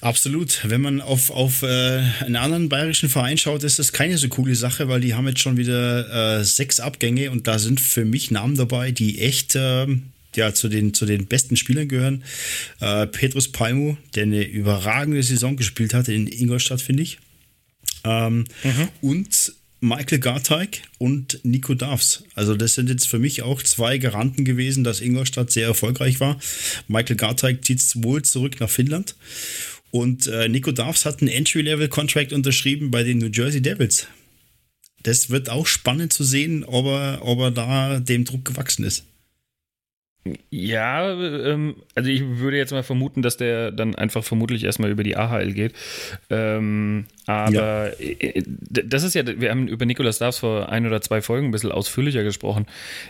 [0.00, 0.60] Absolut.
[0.64, 4.54] Wenn man auf, auf äh, einen anderen bayerischen Verein schaut, ist das keine so coole
[4.54, 8.30] Sache, weil die haben jetzt schon wieder äh, sechs Abgänge und da sind für mich
[8.30, 9.86] Namen dabei, die echt äh,
[10.36, 12.24] ja, zu, den, zu den besten Spielern gehören.
[12.80, 17.18] Äh, Petrus Palmu, der eine überragende Saison gespielt hat in Ingolstadt, finde ich.
[18.04, 18.88] Ähm, mhm.
[19.02, 22.24] Und Michael Garteig und Nico Davs.
[22.34, 26.38] Also das sind jetzt für mich auch zwei Garanten gewesen, dass Ingolstadt sehr erfolgreich war.
[26.86, 29.14] Michael Garteig zieht wohl zurück nach Finnland
[29.90, 34.06] Und äh, Nico Darfs hat einen Entry-Level-Contract unterschrieben bei den New Jersey Devils.
[35.02, 39.04] Das wird auch spannend zu sehen, ob er, ob er da dem Druck gewachsen ist.
[40.50, 45.02] Ja, ähm, also ich würde jetzt mal vermuten, dass der dann einfach vermutlich erstmal über
[45.02, 45.72] die AHL geht.
[46.28, 47.86] Ähm, aber ja.
[47.86, 51.50] Äh, das ist ja, wir haben über Nicolas Davs vor ein oder zwei Folgen ein
[51.50, 52.66] bisschen ausführlicher gesprochen.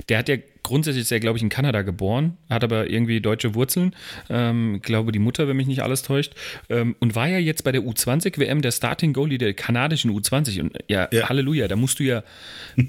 [0.09, 3.94] Der hat ja grundsätzlich ist glaube ich, in Kanada geboren, hat aber irgendwie deutsche Wurzeln.
[4.29, 6.35] Ähm, glaube, die Mutter, wenn mich nicht alles täuscht.
[6.68, 10.61] Ähm, und war ja jetzt bei der U20-WM der Starting Goalie der kanadischen U20.
[10.61, 12.23] Und ja, ja, Halleluja, da musst du ja,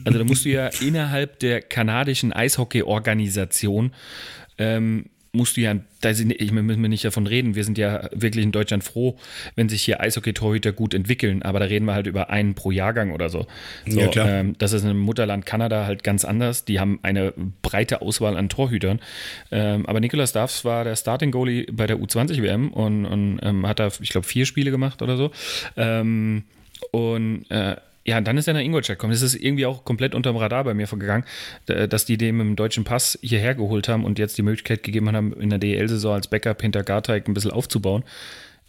[0.05, 3.93] also da musst du ja innerhalb der kanadischen Eishockey-Organisation
[4.57, 8.09] ähm, musst du ja, da sind, ich müssen wir nicht davon reden, wir sind ja
[8.11, 9.17] wirklich in Deutschland froh,
[9.55, 13.11] wenn sich hier Eishockey-Torhüter gut entwickeln, aber da reden wir halt über einen pro Jahrgang
[13.11, 13.47] oder so.
[13.87, 14.27] so ja, klar.
[14.29, 16.65] Ähm, das ist im Mutterland Kanada halt ganz anders.
[16.65, 18.99] Die haben eine breite Auswahl an Torhütern.
[19.51, 23.79] Ähm, aber Nicolas Duffs war der Starting Goalie bei der U20-WM und, und ähm, hat
[23.79, 25.31] da, ich glaube, vier Spiele gemacht oder so.
[25.77, 26.43] Ähm,
[26.91, 29.13] und äh, ja, dann ist er nach Ingolstadt gekommen.
[29.13, 31.25] Das ist irgendwie auch komplett unterm Radar bei mir vorgegangen,
[31.65, 35.33] dass die dem im deutschen Pass hierher geholt haben und jetzt die Möglichkeit gegeben haben,
[35.33, 38.03] in der DL-Saison als Backup hinter Garteig ein bisschen aufzubauen.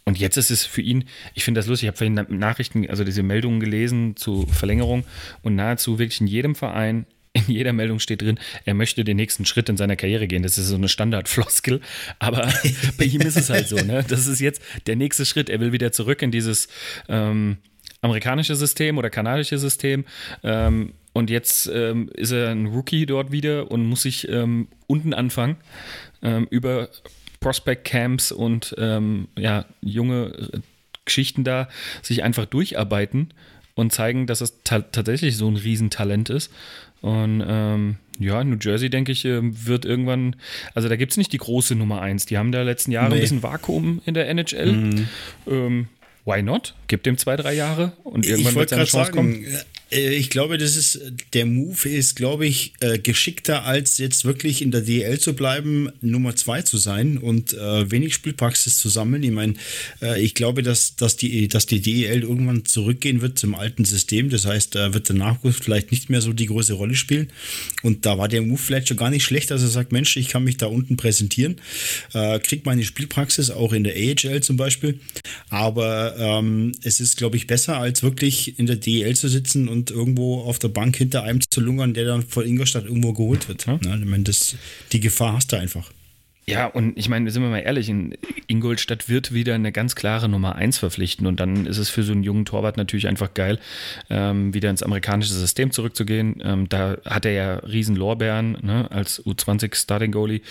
[0.05, 3.03] Und jetzt ist es für ihn, ich finde das lustig, ich habe vorhin Nachrichten, also
[3.03, 5.05] diese Meldungen gelesen zu Verlängerung
[5.41, 9.45] und nahezu wirklich in jedem Verein, in jeder Meldung steht drin, er möchte den nächsten
[9.45, 10.43] Schritt in seiner Karriere gehen.
[10.43, 11.81] Das ist so eine Standardfloskel,
[12.19, 12.51] aber
[12.97, 14.05] bei ihm ist es halt so, ne?
[14.07, 15.49] Das ist jetzt der nächste Schritt.
[15.49, 16.67] Er will wieder zurück in dieses
[17.07, 17.57] ähm,
[18.03, 20.05] amerikanische System oder kanadische System.
[20.43, 25.13] Ähm, und jetzt ähm, ist er ein Rookie dort wieder und muss sich ähm, unten
[25.13, 25.57] anfangen
[26.21, 26.89] ähm, über
[27.39, 30.59] Prospect Camps und ähm, ja, junge äh,
[31.05, 31.67] Geschichten da
[32.01, 33.33] sich einfach durcharbeiten
[33.75, 36.51] und zeigen, dass es ta tatsächlich so ein Riesentalent ist.
[37.01, 40.37] Und ähm, ja, New Jersey, denke ich, wird irgendwann,
[40.73, 42.25] also da gibt es nicht die große Nummer eins.
[42.25, 43.15] Die haben da letzten Jahre nee.
[43.15, 44.71] ein bisschen Vakuum in der NHL.
[44.71, 45.07] Mhm.
[45.47, 45.87] Ähm,
[46.25, 46.75] why not?
[46.87, 49.45] Gib dem zwei, drei Jahre und irgendwann wird seine Chance sagen, kommen.
[49.93, 50.99] Äh, ich glaube, das ist
[51.33, 55.89] der Move ist, glaube ich, äh, geschickter als jetzt wirklich in der DL zu bleiben,
[56.01, 59.23] Nummer zwei zu sein und äh, wenig Spielpraxis zu sammeln.
[59.23, 59.53] Ich meine,
[60.01, 64.29] äh, ich glaube, dass, dass, die, dass die DEL irgendwann zurückgehen wird zum alten System.
[64.29, 67.31] Das heißt, da wird der Nachwuchs vielleicht nicht mehr so die große Rolle spielen.
[67.81, 70.29] Und da war der Move vielleicht schon gar nicht schlecht, dass er sagt, Mensch, ich
[70.29, 71.57] kann mich da unten präsentieren,
[72.13, 74.99] äh, krieg meine Spielpraxis auch in der AHL zum Beispiel.
[75.49, 79.82] Aber ähm, es ist, glaube ich, besser als wirklich in der DEL zu sitzen und
[79.83, 83.47] und irgendwo auf der Bank hinter einem zu lungern, der dann von Ingolstadt irgendwo geholt
[83.47, 83.65] wird.
[83.65, 83.77] Ja.
[83.77, 83.99] Ne?
[83.99, 84.55] Ich meine, das,
[84.91, 85.91] die Gefahr hast du einfach.
[86.45, 90.27] Ja, und ich meine, sind wir mal ehrlich, in Ingolstadt wird wieder eine ganz klare
[90.27, 93.59] Nummer 1 verpflichten und dann ist es für so einen jungen Torwart natürlich einfach geil,
[94.09, 96.41] ähm, wieder ins amerikanische System zurückzugehen.
[96.43, 100.41] Ähm, da hat er ja riesen Lorbeeren ne, als U20 Starting Goalie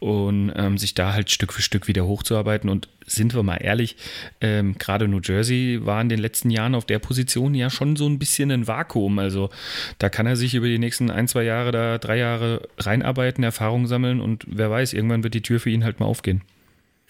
[0.00, 3.96] und ähm, sich da halt Stück für Stück wieder hochzuarbeiten und sind wir mal ehrlich,
[4.40, 8.08] ähm, gerade New Jersey war in den letzten Jahren auf der Position ja schon so
[8.08, 9.18] ein bisschen ein Vakuum.
[9.20, 9.50] Also
[9.98, 13.86] da kann er sich über die nächsten ein, zwei Jahre, da drei Jahre reinarbeiten, Erfahrung
[13.86, 16.42] sammeln und wer weiß, irgendwann wird die Tür für ihn halt mal aufgehen.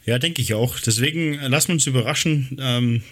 [0.06, 0.78] Ja, denke ich auch.
[0.78, 2.56] Deswegen äh, lassen wir uns überraschen.
[2.60, 3.02] Ähm,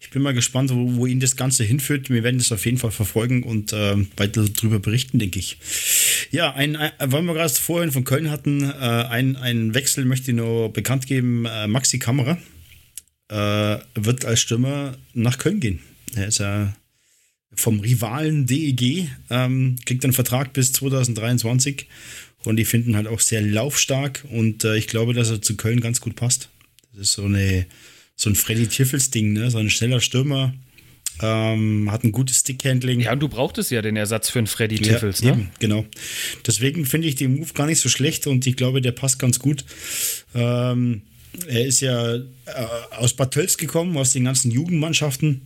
[0.00, 2.08] ich bin mal gespannt, wo, wo ihn das Ganze hinführt.
[2.08, 5.58] Wir werden das auf jeden Fall verfolgen und äh, weiter darüber berichten, denke ich.
[6.30, 10.30] Ja, ein, ein, weil wir gerade vorhin von Köln hatten, äh, ein, ein Wechsel möchte
[10.30, 11.46] ich nur bekannt geben.
[11.46, 12.38] Äh, Maxi Kamera
[13.28, 15.80] äh, wird als Stürmer nach Köln gehen.
[16.14, 16.72] Er ist ja
[17.54, 21.86] vom Rivalen DEG, ähm, kriegt einen Vertrag bis 2023
[22.44, 25.80] und die finden halt auch sehr laufstark und äh, ich glaube, dass er zu Köln
[25.80, 26.48] ganz gut passt.
[26.92, 27.66] Das ist so, eine,
[28.16, 29.50] so ein Freddy Tiffels-Ding, ne?
[29.50, 30.54] so ein schneller Stürmer.
[31.22, 33.00] Ähm, hat ein gutes Stickhandling.
[33.00, 35.42] Ja, und du brauchtest ja den Ersatz für einen Freddy Tiffels, ja, ne?
[35.42, 35.84] Eben, genau.
[36.46, 39.38] Deswegen finde ich den Move gar nicht so schlecht und ich glaube, der passt ganz
[39.38, 39.64] gut.
[40.34, 41.02] Ähm,
[41.46, 42.22] er ist ja äh,
[42.92, 45.42] aus Bad Tölz gekommen, aus den ganzen Jugendmannschaften,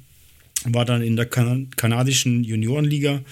[0.64, 3.22] war dann in der kan kanadischen Juniorenliga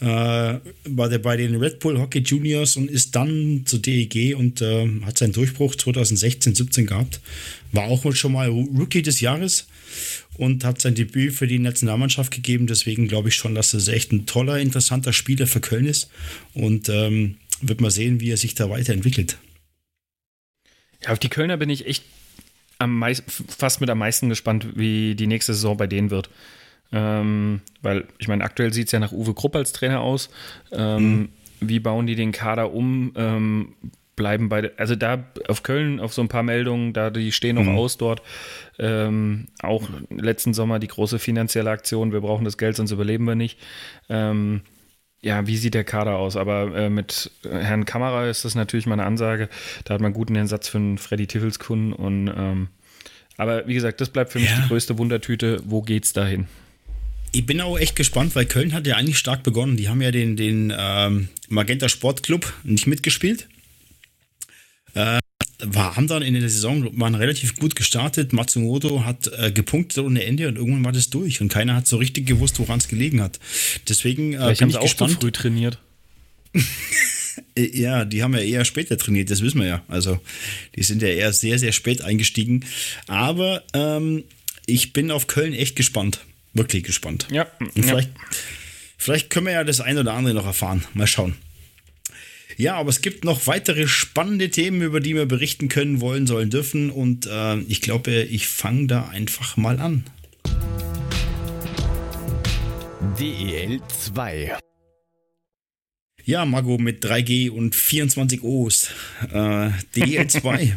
[0.00, 4.62] äh, war der bei den Red Bull Hockey Juniors und ist dann zur DEG und
[4.62, 7.20] äh, hat seinen Durchbruch 2016, 17 gehabt.
[7.72, 9.66] War auch schon mal Rookie des Jahres
[10.34, 12.66] und hat sein Debüt für die Nationalmannschaft gegeben.
[12.66, 16.08] Deswegen glaube ich schon, dass das echt ein toller, interessanter Spieler für Köln ist
[16.54, 19.36] und ähm, wird mal sehen, wie er sich da weiterentwickelt.
[21.02, 22.04] Ja, auf die Kölner bin ich echt
[22.78, 26.30] am meist, fast mit am meisten gespannt, wie die nächste Saison bei denen wird.
[26.92, 30.30] Ähm, weil, ich meine, aktuell sieht es ja nach Uwe Krupp als Trainer aus.
[30.72, 31.28] Ähm, mhm.
[31.60, 33.12] Wie bauen die den Kader um?
[33.16, 33.74] Ähm,
[34.18, 37.62] bleiben beide, also da auf Köln auf so ein paar Meldungen, da die stehen noch
[37.62, 37.76] mhm.
[37.76, 38.20] aus dort.
[38.78, 43.36] Ähm, auch letzten Sommer die große finanzielle Aktion, wir brauchen das Geld, sonst überleben wir
[43.36, 43.60] nicht.
[44.08, 44.62] Ähm,
[45.20, 46.36] ja, wie sieht der Kader aus?
[46.36, 49.48] Aber äh, mit Herrn Kammerer ist das natürlich mal eine Ansage.
[49.84, 52.68] Da hat man guten Ersatz für einen Freddy Tiffelskunden und ähm,
[53.36, 54.56] Aber wie gesagt, das bleibt für mich Ja.
[54.62, 55.60] die größte Wundertüte.
[55.64, 56.48] Wo geht's dahin?
[57.32, 59.76] Ich bin auch echt gespannt, weil Köln hat ja eigentlich stark begonnen.
[59.76, 63.48] Die haben ja den, den ähm, Magenta Sportclub nicht mitgespielt.
[64.94, 65.18] Äh,
[65.60, 68.32] war, haben dann in der Saison waren relativ gut gestartet.
[68.32, 71.96] Matsumoto hat äh, gepunktet ohne Ende und irgendwann war das durch und keiner hat so
[71.96, 73.38] richtig gewusst, woran es gelegen hat.
[73.88, 75.20] Deswegen äh, Vielleicht bin haben ich sie auch zu gespannt.
[75.20, 75.78] früh trainiert.
[77.54, 79.84] Äh, Ja, die haben ja eher später trainiert, das wissen wir ja.
[79.86, 80.18] Also
[80.74, 82.64] die sind ja eher sehr, sehr spät eingestiegen.
[83.06, 84.24] Aber ähm,
[84.66, 86.24] ich bin auf Köln echt gespannt.
[86.52, 87.28] Wirklich gespannt.
[87.30, 87.82] Ja, Und ja.
[87.82, 88.10] vielleicht,
[88.96, 90.84] vielleicht können wir ja das ein oder andere noch erfahren.
[90.94, 91.34] Mal schauen.
[92.56, 96.50] Ja, aber es gibt noch weitere spannende Themen, über die wir berichten können, wollen, sollen,
[96.50, 96.90] dürfen.
[96.90, 100.04] Und äh, ich glaube, ich fange da einfach mal an.
[103.18, 103.80] DEL
[104.12, 104.58] 2.
[106.24, 108.90] Ja, Mago mit 3G und 24 O's.
[109.32, 110.74] Äh, DL2.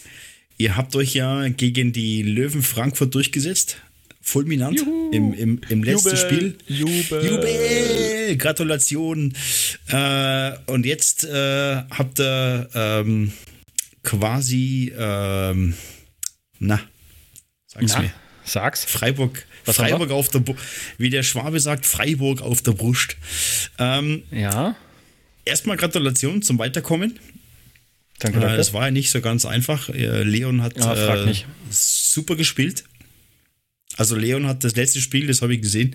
[0.58, 3.80] Ihr habt euch ja gegen die Löwen Frankfurt durchgesetzt.
[4.22, 5.10] Fulminant Juhu.
[5.12, 6.58] im, im, im letzten Jubel, Spiel.
[6.66, 7.24] Jubel.
[7.26, 8.36] Jubel!
[8.36, 9.32] Gratulation!
[9.88, 13.32] Äh, und jetzt äh, habt ihr ähm,
[14.02, 15.74] quasi, ähm,
[16.58, 16.80] na,
[17.66, 18.12] sag's Na, mir.
[18.44, 18.84] sag's.
[18.84, 19.76] Freiburg, Was?
[19.76, 20.54] Freiburg auf der, Bu
[20.98, 23.16] wie der Schwabe sagt, Freiburg auf der Brust.
[23.78, 24.76] Ähm, Ja,
[25.44, 27.18] erstmal Gratulation zum Weiterkommen.
[28.18, 28.56] danke, Äh, danke.
[28.58, 29.88] das war ja nicht so ganz einfach.
[29.88, 31.34] Äh, Leon hat Ja, frag äh,
[31.70, 32.84] super gespielt.
[34.00, 35.94] Also Leon hat das letzte Spiel, das habe ich gesehen,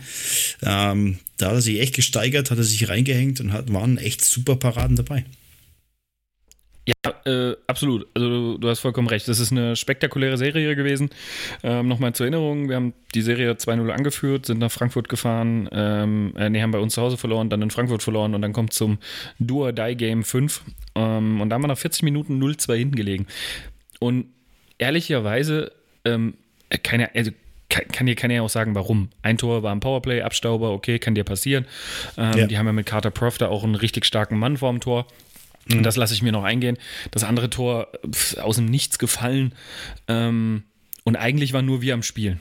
[0.62, 4.24] ähm, da hat er sich echt gesteigert, hat er sich reingehängt und hat, waren echt
[4.24, 5.26] super Paraden dabei.
[6.86, 8.06] Ja, äh, absolut.
[8.14, 9.28] Also du, du hast vollkommen recht.
[9.28, 11.10] Das ist eine spektakuläre Serie gewesen.
[11.64, 16.36] Ähm, Nochmal zur Erinnerung, wir haben die Serie 2-0 angeführt, sind nach Frankfurt gefahren, ähm,
[16.38, 18.72] äh, nee, haben bei uns zu Hause verloren, dann in Frankfurt verloren und dann kommt
[18.72, 19.00] zum
[19.40, 20.62] Do-or-Die-Game 5
[20.94, 23.26] ähm, und da haben wir nach 40 Minuten 0-2 hinten gelegen.
[24.00, 24.28] Und
[24.78, 25.72] ehrlicherweise,
[26.06, 26.36] ähm,
[26.84, 27.32] keine, also
[27.70, 29.10] kann, kann dir keiner ja auch sagen, warum.
[29.22, 31.66] Ein Tor war ein Powerplay, Abstauber, okay, kann dir passieren.
[32.18, 32.48] Ähm, Ja.
[32.48, 35.08] Die haben ja mit Carter Prof da auch einen richtig starken Mann vorm Tor.
[35.72, 36.78] Und das lasse ich mir noch eingehen.
[37.10, 39.54] Das andere Tor pf, aus dem Nichts gefallen.
[40.08, 40.64] Ähm,
[41.04, 42.40] und eigentlich waren nur wir am Spielen.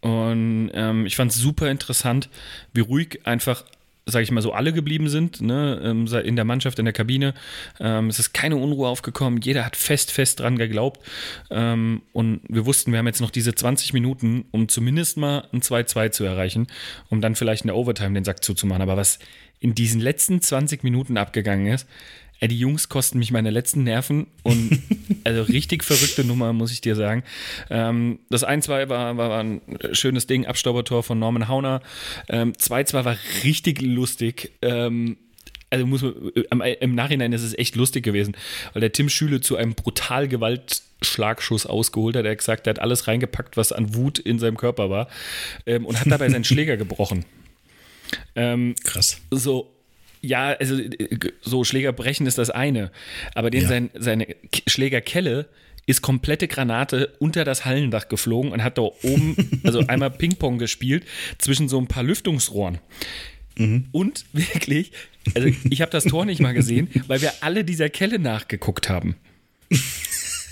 [0.00, 2.28] Und ähm, ich fand es super interessant,
[2.72, 3.64] wie ruhig einfach,
[4.10, 7.34] sage ich mal so, alle geblieben sind, ne, ähm, in der Mannschaft, in der Kabine.
[7.78, 11.00] Ähm, es ist keine Unruhe aufgekommen, jeder hat fest, fest dran geglaubt.
[11.50, 15.60] Ähm, und wir wussten, wir haben jetzt noch diese 20 Minuten, um zumindest mal ein
[15.60, 16.66] 2-2 zu erreichen,
[17.08, 18.82] um dann vielleicht in der Overtime den Sack zuzumachen.
[18.82, 19.18] Aber was
[19.60, 21.86] in diesen letzten 20 Minuten abgegangen ist,
[22.40, 24.80] Ey, die Jungs kosten mich meine letzten Nerven und
[25.24, 27.24] also richtig verrückte Nummer, muss ich dir sagen.
[27.68, 29.60] Ähm, das 1-2 war, war, war ein
[29.92, 31.82] schönes Ding, Abstaubertor von Norman Hauner.
[32.28, 34.52] Ähm, 2-2 war richtig lustig.
[34.62, 35.16] Ähm,
[35.70, 36.14] also muss man,
[36.50, 38.36] am- im Nachhinein ist es echt lustig gewesen,
[38.72, 42.24] weil der Tim Schüle zu einem brutal Gewaltschlagschuss ausgeholt hat.
[42.24, 45.08] Er hat gesagt, er hat alles reingepackt, was an Wut in seinem Körper war
[45.66, 47.24] ähm, und hat dabei seinen Schläger gebrochen.
[48.34, 49.20] Ähm, Krass.
[49.30, 49.70] so,
[50.20, 52.90] ja, also äh, so Schläger brechen ist das eine,
[53.34, 53.68] aber den Ja.
[53.68, 54.26] sein, seine
[54.66, 55.48] Schlägerkelle
[55.86, 61.04] ist komplette Granate unter das Hallendach geflogen und hat da oben, also einmal Ping-Pong gespielt
[61.38, 62.78] zwischen so ein paar Lüftungsrohren.
[63.90, 64.92] Und wirklich,
[65.34, 69.16] also ich habe das Tor nicht mal gesehen, weil wir alle dieser Kelle nachgeguckt haben.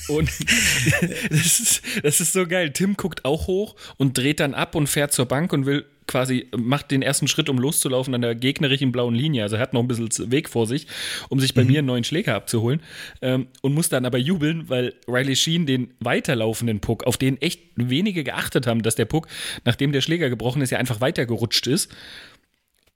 [0.09, 0.29] Und
[1.31, 2.73] das ist, das ist so geil.
[2.73, 6.49] Tim guckt auch hoch und dreht dann ab und fährt zur Bank und will quasi,
[6.57, 9.42] macht den ersten Schritt, um loszulaufen an der gegnerischen blauen Linie.
[9.42, 10.87] Also er hat noch ein bisschen Weg vor sich,
[11.29, 12.81] um sich bei mir einen neuen Schläger abzuholen.
[13.23, 17.61] Ähm, und muss dann aber jubeln, weil Riley Sheen den weiterlaufenden Puck, auf den echt
[17.77, 19.29] wenige geachtet haben, dass der Puck,
[19.64, 21.90] nachdem der Schläger gebrochen ist, ja einfach weitergerutscht ist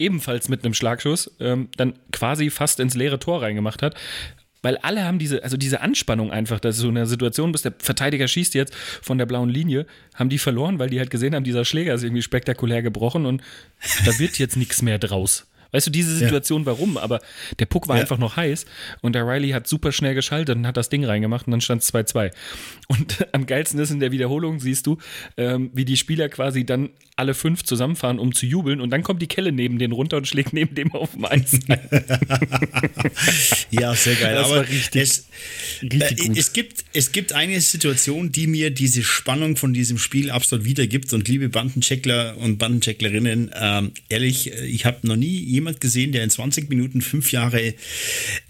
[0.00, 3.94] ebenfalls mit einem Schlagschuss, ähm, dann quasi fast ins leere Tor reingemacht hat.
[4.62, 7.72] Weil alle haben diese, also diese Anspannung einfach, dass du in einer Situation bist, der
[7.78, 11.44] Verteidiger schießt jetzt von der blauen Linie, haben die verloren, weil die halt gesehen haben,
[11.44, 13.42] dieser Schläger ist irgendwie spektakulär gebrochen und
[14.04, 15.46] da wird jetzt nichts mehr draus.
[15.72, 16.96] Weißt du, diese Situation, warum?
[16.96, 17.20] Aber
[17.58, 18.02] der Puck war Ja.
[18.02, 18.64] einfach noch heiß
[19.02, 21.82] und der Riley hat super schnell geschaltet und hat das Ding reingemacht und dann stand
[21.82, 22.30] es 2-2.
[22.88, 24.98] Und am geilsten ist in der Wiederholung, siehst du,
[25.36, 29.20] ähm, wie die Spieler quasi dann alle fünf zusammenfahren, um zu jubeln und dann kommt
[29.20, 31.58] die Kelle neben denen runter und schlägt neben dem auf dem Eis.
[33.70, 34.34] Ja, sehr geil.
[34.34, 35.26] Das Aber richtig- es,
[35.82, 36.38] richtig äh.
[36.38, 41.12] Es, gibt, es gibt eine Situation, die mir diese Spannung von diesem Spiel absolut wiedergibt.
[41.12, 46.24] Und liebe Bandencheckler und Bandenchecklerinnen, ähm, ehrlich, äh, ich habe noch nie jemand gesehen, der
[46.24, 47.74] in 20 Minuten fünf Jahre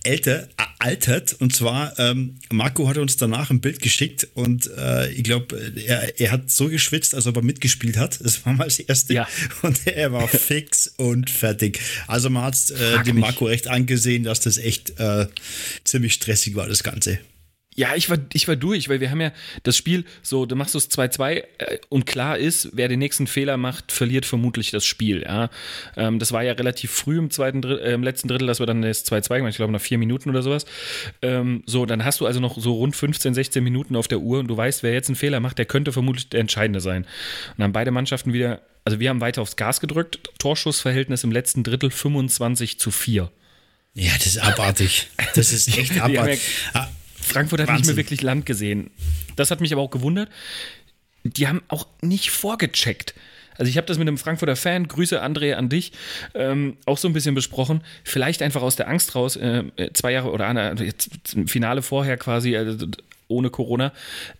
[0.05, 1.35] älter äh, altert.
[1.35, 6.19] Und zwar, ähm, Marco hat uns danach ein Bild geschickt und äh, ich glaube, er,
[6.19, 8.19] er hat so geschwitzt, als ob er mitgespielt hat.
[8.23, 9.15] Das war mal das Erste.
[9.15, 9.29] Ja.
[9.63, 11.81] Und er war fix und fertig.
[12.07, 13.21] Also man hat äh, dem.
[13.21, 15.27] Marco recht angesehen, dass das echt äh,
[15.85, 17.19] ziemlich stressig war, das Ganze.
[17.81, 20.75] Ja, ich war, ich war durch, weil wir haben ja das Spiel so, du machst
[20.75, 25.23] es 2-2 äh, und klar ist, wer den nächsten Fehler macht, verliert vermutlich das Spiel.
[25.23, 25.49] Ja.
[25.97, 28.67] Ähm, das war ja relativ früh im zweiten Drittel, äh, im letzten Drittel, dass wir
[28.67, 30.67] dann das 2-2 gemacht, ich glaube nach vier Minuten oder sowas.
[31.23, 34.41] Ähm, so, dann hast du also noch so rund 15, 16 Minuten auf der Uhr
[34.41, 37.05] und du weißt, wer jetzt einen Fehler macht, der könnte vermutlich der entscheidende sein.
[37.05, 41.33] Und dann haben beide Mannschaften wieder, also wir haben weiter aufs Gas gedrückt, Torschussverhältnis im
[41.33, 43.31] letzten Drittel 25 zu 4.
[43.95, 45.09] Ja, das ist abartig.
[45.35, 46.41] Das ist echt abartig.
[46.75, 46.91] Ja,
[47.33, 47.81] Frankfurt hat Wahnsinn.
[47.81, 48.91] nicht mehr wirklich Land gesehen.
[49.37, 50.29] Das hat mich aber auch gewundert.
[51.25, 53.15] Die haben auch nicht vorgecheckt.
[53.61, 55.93] Also ich habe das mit einem Frankfurter Fan, Grüße André an dich,
[56.35, 57.83] ähm, auch so ein bisschen besprochen.
[58.05, 62.17] Vielleicht einfach aus der Angst raus, äh, zwei Jahre oder eine, jetzt im Finale vorher
[62.17, 62.87] quasi, also
[63.29, 63.93] ohne Corona,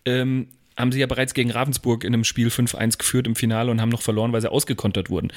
[0.05, 3.79] ähm, haben sie ja bereits gegen Ravensburg in einem Spiel 5-1 geführt im Finale und
[3.79, 5.31] haben noch verloren, weil sie ausgekontert wurden.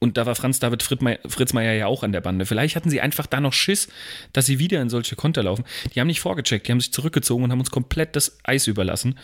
[0.00, 2.46] Und da war Franz David Fritzmeier ja auch an der Bande.
[2.46, 3.88] Vielleicht hatten sie einfach da noch Schiss,
[4.32, 5.64] dass sie wieder in solche Konter laufen.
[5.94, 9.18] Die haben nicht vorgecheckt, die haben sich zurückgezogen und haben uns komplett das Eis überlassen.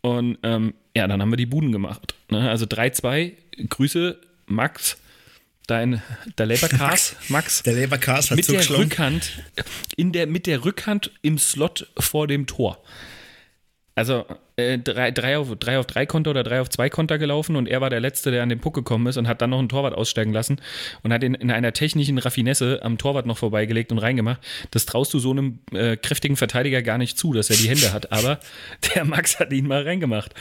[0.00, 2.14] Und ähm, ja, dann haben wir die Buden gemacht.
[2.30, 2.48] Ne?
[2.48, 3.32] Also 3-2,
[3.68, 4.96] Grüße, Max,
[5.66, 6.02] dein,
[6.36, 7.62] der Leberkas, Max.
[7.62, 9.44] Der Leberkas hat mit der Rückhand,
[9.96, 12.82] in der, mit der Rückhand im Slot vor dem Tor.
[13.98, 17.56] Also äh, drei, drei, auf, drei auf drei Konter oder drei auf zwei Konter gelaufen
[17.56, 19.58] und er war der Letzte, der an den Puck gekommen ist und hat dann noch
[19.58, 20.60] einen Torwart aussteigen lassen
[21.02, 24.40] und hat ihn in einer technischen Raffinesse am Torwart noch vorbeigelegt und reingemacht.
[24.70, 27.92] Das traust du so einem äh, kräftigen Verteidiger gar nicht zu, dass er die Hände
[27.92, 28.38] hat, aber
[28.94, 30.32] der Max hat ihn mal reingemacht.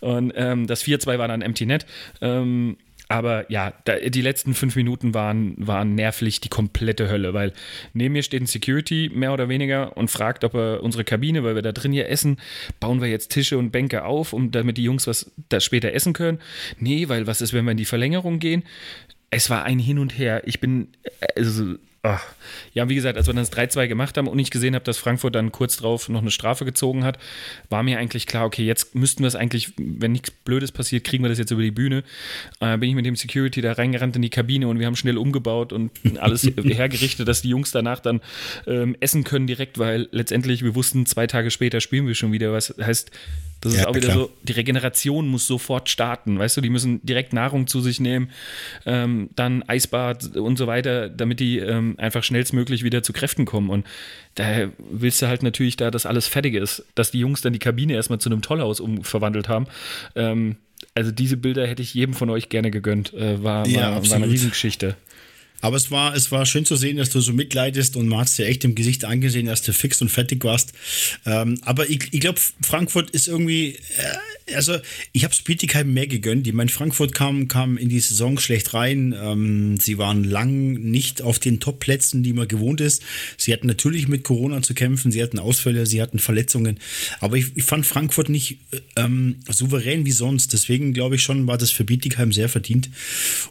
[0.00, 1.86] Und ähm, das 4-2 war dann Empty Net.
[2.20, 2.76] Ähm,
[3.08, 7.52] aber ja, da, die letzten fünf Minuten waren, waren nervlich die komplette Hölle, weil
[7.92, 11.54] neben mir steht ein Security mehr oder weniger und fragt, ob er unsere Kabine, weil
[11.54, 12.38] wir da drin hier essen,
[12.80, 16.14] bauen wir jetzt Tische und Bänke auf, um damit die Jungs was da später essen
[16.14, 16.40] können.
[16.78, 18.64] Nee, weil was ist, wenn wir in die Verlängerung gehen?
[19.30, 20.42] Es war ein Hin und Her.
[20.46, 20.88] Ich bin,
[21.36, 22.24] also Ach.
[22.72, 24.96] Ja, wie gesagt, als wir dann das 3-2 gemacht haben und ich gesehen habe, dass
[24.96, 27.18] Frankfurt dann kurz drauf noch eine Strafe gezogen hat,
[27.68, 31.24] war mir eigentlich klar, okay, jetzt müssten wir es eigentlich, wenn nichts Blödes passiert, kriegen
[31.24, 32.04] wir das jetzt über die Bühne.
[32.60, 35.18] Äh, bin ich mit dem Security da reingerannt in die Kabine und wir haben schnell
[35.18, 38.20] umgebaut und alles hergerichtet, dass die Jungs danach dann
[38.68, 42.52] ähm, essen können direkt, weil letztendlich wir wussten, zwei Tage später spielen wir schon wieder.
[42.52, 43.10] Was heißt,
[43.60, 44.18] das ist ja, auch wieder klar.
[44.18, 48.30] so, die Regeneration muss sofort starten, weißt du, die müssen direkt Nahrung zu sich nehmen,
[48.84, 53.70] ähm, dann Eisbad und so weiter, damit die ähm, einfach schnellstmöglich wieder zu Kräften kommen.
[53.70, 53.86] Und
[54.34, 57.58] da willst du halt natürlich da, dass alles fertig ist, dass die Jungs dann die
[57.58, 59.66] Kabine erstmal zu einem Tollhaus umverwandelt haben.
[60.14, 60.56] Ähm,
[60.94, 63.14] also diese Bilder hätte ich jedem von euch gerne gegönnt.
[63.14, 64.96] Äh, war, ja, war, war eine Riesengeschichte.
[65.60, 68.28] Aber es war, es war schön zu sehen, dass du so mitleidest und man hat
[68.28, 70.72] es dir echt im Gesicht angesehen, dass du fix und fertig warst.
[71.24, 73.76] Ähm, aber ich, ich glaube, Frankfurt ist irgendwie,
[74.48, 74.76] äh, also
[75.12, 76.46] ich habe Bietigheim mehr gegönnt.
[76.46, 79.14] Ich meine, Frankfurt kam, kam in die Saison schlecht rein.
[79.18, 83.02] Ähm, sie waren lang nicht auf den Top-Plätzen, die man gewohnt ist.
[83.36, 86.78] Sie hatten natürlich mit Corona zu kämpfen, sie hatten Ausfälle, sie hatten Verletzungen.
[87.20, 88.58] Aber ich, ich fand Frankfurt nicht
[88.96, 90.52] ähm, souverän wie sonst.
[90.52, 92.90] Deswegen glaube ich schon, war das für Bietigheim sehr verdient.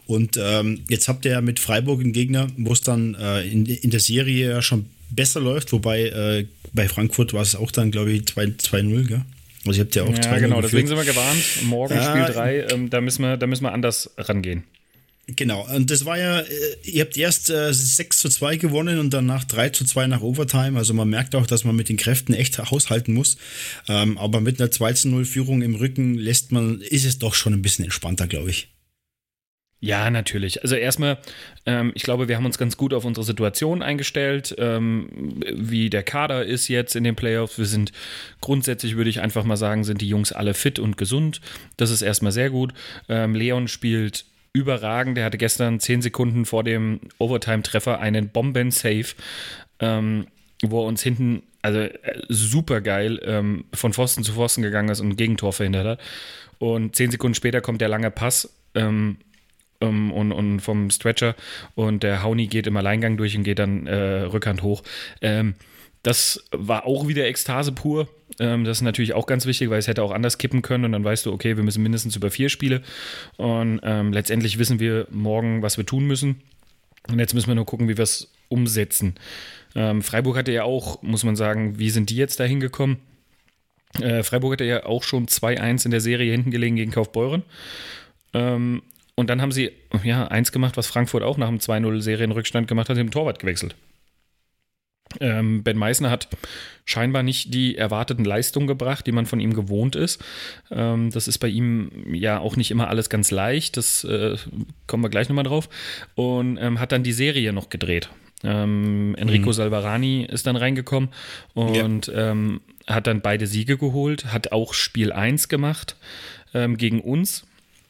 [0.06, 3.42] Und ähm, jetzt habt ihr ja mit Freiburg Freiburg einen Gegner, wo es dann äh,
[3.42, 7.70] in, in der Serie ja schon besser läuft, wobei äh, bei Frankfurt war es auch
[7.70, 9.22] dann, glaube ich, 2-0, gell?
[9.66, 11.42] Also ihr habt ja auch Ja, genau, deswegen sind wir gewarnt.
[11.64, 14.64] Morgen ja, Spiel 3, ähm, da, müssen wir, da müssen wir anders rangehen.
[15.28, 16.46] Genau, und das war ja, äh,
[16.84, 20.78] ihr habt erst äh, 6 zu 2 gewonnen und danach 3 zu 2 nach Overtime.
[20.78, 23.36] Also man merkt auch, dass man mit den Kräften echt haushalten muss.
[23.88, 27.34] Ähm, aber mit einer 2 zu 0 Führung im Rücken lässt man, ist es doch
[27.34, 28.68] schon ein bisschen entspannter, glaube ich.
[29.78, 30.62] Ja, natürlich.
[30.62, 31.18] Also erstmal,
[31.66, 36.02] ähm, ich glaube, wir haben uns ganz gut auf unsere Situation eingestellt, ähm, wie der
[36.02, 37.58] Kader ist jetzt in den Playoffs.
[37.58, 37.92] Wir sind
[38.40, 41.42] grundsätzlich, würde ich einfach mal sagen, sind die Jungs alle fit und gesund.
[41.76, 42.72] Das ist erstmal sehr gut.
[43.08, 45.18] Ähm, Leon spielt überragend.
[45.18, 49.14] Der hatte gestern zehn Sekunden vor dem Overtime-Treffer einen Bomben-Safe,
[49.80, 50.26] ähm,
[50.62, 55.00] wo er uns hinten, also äh, super geil, ähm, von Pfosten zu Pfosten gegangen ist
[55.00, 56.00] und ein Gegentor verhindert hat.
[56.58, 58.56] Und zehn Sekunden später kommt der lange Pass.
[58.74, 59.18] Ähm,
[59.80, 61.34] ähm, und, und vom Stretcher
[61.74, 64.82] und der Hauni geht im Alleingang durch und geht dann äh, Rückhand hoch.
[65.20, 65.54] Ähm,
[66.02, 68.08] das war auch wieder Ekstase pur.
[68.38, 70.92] Ähm, das ist natürlich auch ganz wichtig, weil es hätte auch anders kippen können und
[70.92, 72.82] dann weißt du, okay, wir müssen mindestens über vier Spiele
[73.36, 76.42] und ähm, letztendlich wissen wir morgen, was wir tun müssen.
[77.08, 79.14] Und jetzt müssen wir nur gucken, wie wir es umsetzen.
[79.74, 82.98] Ähm, Freiburg hatte ja auch, muss man sagen, wie sind die jetzt da hingekommen?
[84.00, 87.42] Äh, Freiburg hatte ja auch schon 2-1 in der Serie hinten gelegen gegen Kaufbeuren.
[88.32, 88.82] Ähm,
[89.16, 89.72] und dann haben sie
[90.04, 93.74] ja eins gemacht, was Frankfurt auch nach dem 2-0 Serienrückstand gemacht hat, dem Torwart gewechselt.
[95.20, 96.28] Ähm, ben Meissner hat
[96.84, 100.22] scheinbar nicht die erwarteten Leistungen gebracht, die man von ihm gewohnt ist.
[100.70, 103.76] Ähm, das ist bei ihm ja auch nicht immer alles ganz leicht.
[103.76, 104.36] Das äh,
[104.86, 105.68] kommen wir gleich nochmal drauf.
[106.14, 108.10] Und ähm, hat dann die Serie noch gedreht.
[108.44, 109.52] Ähm, Enrico mhm.
[109.54, 111.08] Salvarani ist dann reingekommen
[111.54, 112.32] und ja.
[112.32, 115.96] ähm, hat dann beide Siege geholt, hat auch Spiel 1 gemacht
[116.52, 117.46] ähm, gegen uns.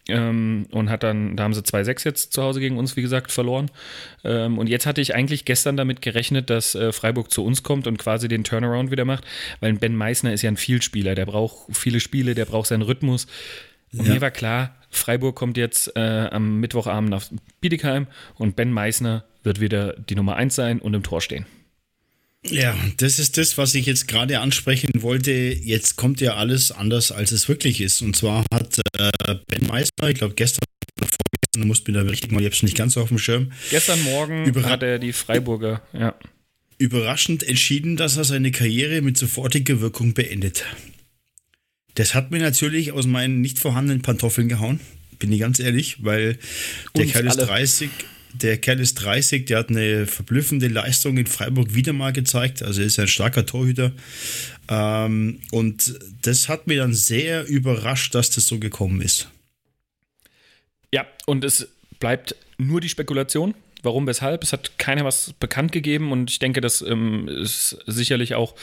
[0.08, 3.32] Ähm, und hat dann, da haben sie 2-6 jetzt zu Hause gegen uns, wie gesagt,
[3.32, 3.70] verloren.
[4.24, 7.86] Ähm, und jetzt hatte ich eigentlich gestern damit gerechnet, dass äh, Freiburg zu uns kommt
[7.86, 9.24] und quasi den Turnaround wieder macht,
[9.60, 13.26] weil Ben Meissner ist ja ein Vielspieler, der braucht viele Spiele, der braucht seinen Rhythmus.
[13.92, 14.14] Und ja.
[14.14, 17.30] mir war klar, Freiburg kommt jetzt äh, am Mittwochabend auf
[17.60, 21.46] Bietigheim und Ben Meissner wird wieder die Nummer 1 sein und im Tor stehen.
[22.50, 25.32] Ja, das ist das, was ich jetzt gerade ansprechen wollte.
[25.32, 28.02] Jetzt kommt ja alles anders, als es wirklich ist.
[28.02, 30.64] Und zwar hat äh, Ben Meister, ich glaube gestern
[30.98, 33.08] oder vorgestern, du musst mir da richtig mal, ich habe es nicht ganz so auf
[33.08, 33.52] dem Schirm.
[33.70, 36.14] Gestern Morgen hat er die Freiburger, ja.
[36.78, 40.64] Überraschend entschieden, dass er seine Karriere mit sofortiger Wirkung beendet.
[41.94, 44.80] Das hat mir natürlich aus meinen nicht vorhandenen Pantoffeln gehauen,
[45.18, 46.38] bin ich ganz ehrlich, weil
[46.94, 47.46] der Uns Kerl ist alle.
[47.46, 47.90] 30
[48.42, 52.62] der Kerl ist 30, der hat eine verblüffende Leistung in Freiburg wieder mal gezeigt.
[52.62, 53.92] Also er ist ein starker Torhüter.
[54.68, 59.28] Ähm, und das hat mir dann sehr überrascht, dass das so gekommen ist.
[60.92, 61.68] Ja, und es
[61.98, 63.54] bleibt nur die Spekulation.
[63.86, 64.42] Warum, weshalb?
[64.42, 68.56] Es hat keiner was bekannt gegeben und ich denke, das ähm, ist sicherlich auch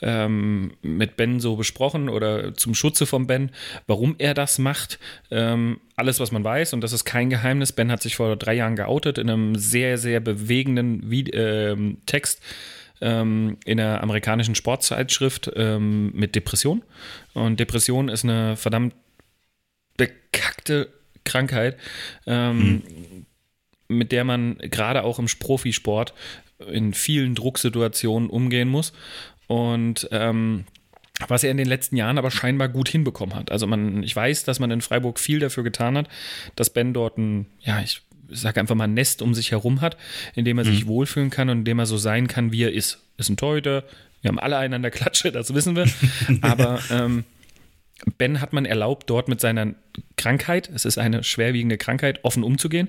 [0.00, 3.50] ähm, mit Ben so besprochen oder zum Schutze von Ben,
[3.86, 4.98] warum er das macht.
[5.30, 7.72] Ähm, alles, was man weiß und das ist kein Geheimnis.
[7.72, 11.76] Ben hat sich vor drei Jahren geoutet in einem sehr, sehr bewegenden Vide äh,
[12.06, 12.40] Text
[13.02, 16.82] ähm, in der amerikanischen Sportzeitschrift ähm, mit Depression.
[17.34, 18.94] Und Depression ist eine verdammt
[19.98, 20.88] bekackte
[21.24, 21.76] Krankheit.
[22.26, 23.26] Ähm, hm
[23.90, 26.14] mit der man gerade auch im Profisport
[26.70, 28.92] in vielen Drucksituationen umgehen muss.
[29.46, 30.64] Und ähm,
[31.28, 33.50] was er in den letzten Jahren aber scheinbar gut hinbekommen hat.
[33.50, 36.08] Also man, ich weiß, dass man in Freiburg viel dafür getan hat,
[36.56, 39.96] dass Ben dort ein, ja, ich sage einfach mal ein Nest um sich herum hat,
[40.34, 40.70] in dem er mhm.
[40.70, 43.04] sich wohlfühlen kann und in dem er so sein kann, wie er ist.
[43.18, 43.84] Ist ein Torhüter,
[44.22, 45.86] wir haben alle einen an der Klatsche, das wissen wir.
[46.42, 47.24] aber ähm,
[48.18, 49.74] Ben hat man erlaubt, dort mit seiner
[50.16, 52.88] Krankheit, es ist eine schwerwiegende Krankheit, offen umzugehen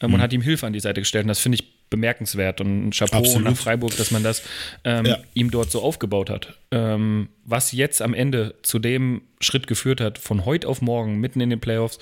[0.00, 0.14] ähm, mhm.
[0.14, 1.24] und hat ihm Hilfe an die Seite gestellt.
[1.24, 3.44] Und das finde ich bemerkenswert und ein Chapeau Absolut.
[3.44, 4.42] nach Freiburg, dass man das
[4.84, 5.18] ähm, ja.
[5.34, 6.54] ihm dort so aufgebaut hat.
[6.70, 11.40] Ähm, was jetzt am Ende zu dem Schritt geführt hat, von heute auf morgen, mitten
[11.40, 11.98] in den Playoffs,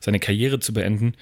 [0.00, 1.14] seine Karriere zu beenden,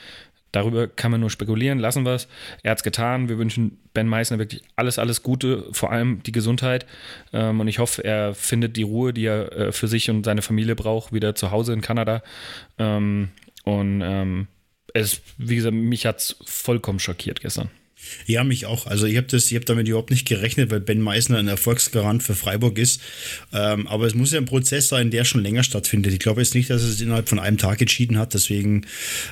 [0.53, 2.29] Darüber kann man nur spekulieren, lassen wir es.
[2.63, 3.29] Er hat es getan.
[3.29, 6.87] Wir wünschen Ben Meissner wirklich alles, alles Gute, vor allem die Gesundheit.
[7.33, 10.43] Ähm, und ich hoffe, er findet die Ruhe, die er äh, für sich und seine
[10.43, 12.23] Familie braucht, wieder zu Hause in Kanada.
[12.79, 13.29] Ähm,
[13.65, 14.49] und ähm,
[14.95, 17.71] es, wie gesagt, mich hat es vollkommen schockiert gestern.
[18.27, 18.87] Ja, mich auch.
[18.87, 22.79] Also ich habe das, damit überhaupt nicht gerechnet, weil Ben Meissner ein Erfolgsgarant für Freiburg
[22.79, 23.01] ist.
[23.53, 26.13] Ähm, aber es muss ja ein Prozess sein, der schon länger stattfindet.
[26.13, 28.33] Ich glaube jetzt nicht, dass es innerhalb von einem Tag entschieden hat.
[28.35, 28.87] Deswegen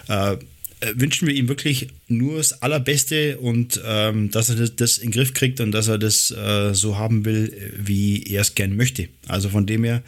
[0.09, 0.37] äh,
[0.95, 5.13] wünschen wir ihm wirklich nur das Allerbeste und ähm, dass er das, das, in den
[5.13, 9.09] Griff kriegt und dass er das äh, so haben will, wie er es gern möchte.
[9.27, 10.03] Also von dem her,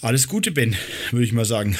[0.00, 0.76] alles Gute, Ben,
[1.10, 1.76] würde ich mal sagen.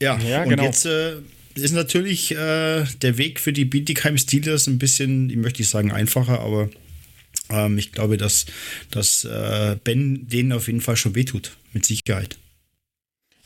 [0.00, 0.64] Ja, ja und genau.
[0.64, 1.16] jetzt äh,
[1.54, 5.92] ist natürlich äh, der Weg für die Bietigheim Steelers ein bisschen, ich möchte nicht sagen
[5.92, 6.68] einfacher, aber
[7.50, 8.46] ähm, ich glaube, dass,
[8.90, 12.36] dass äh, Ben denen auf jeden Fall schon wehtut, mit Sicherheit.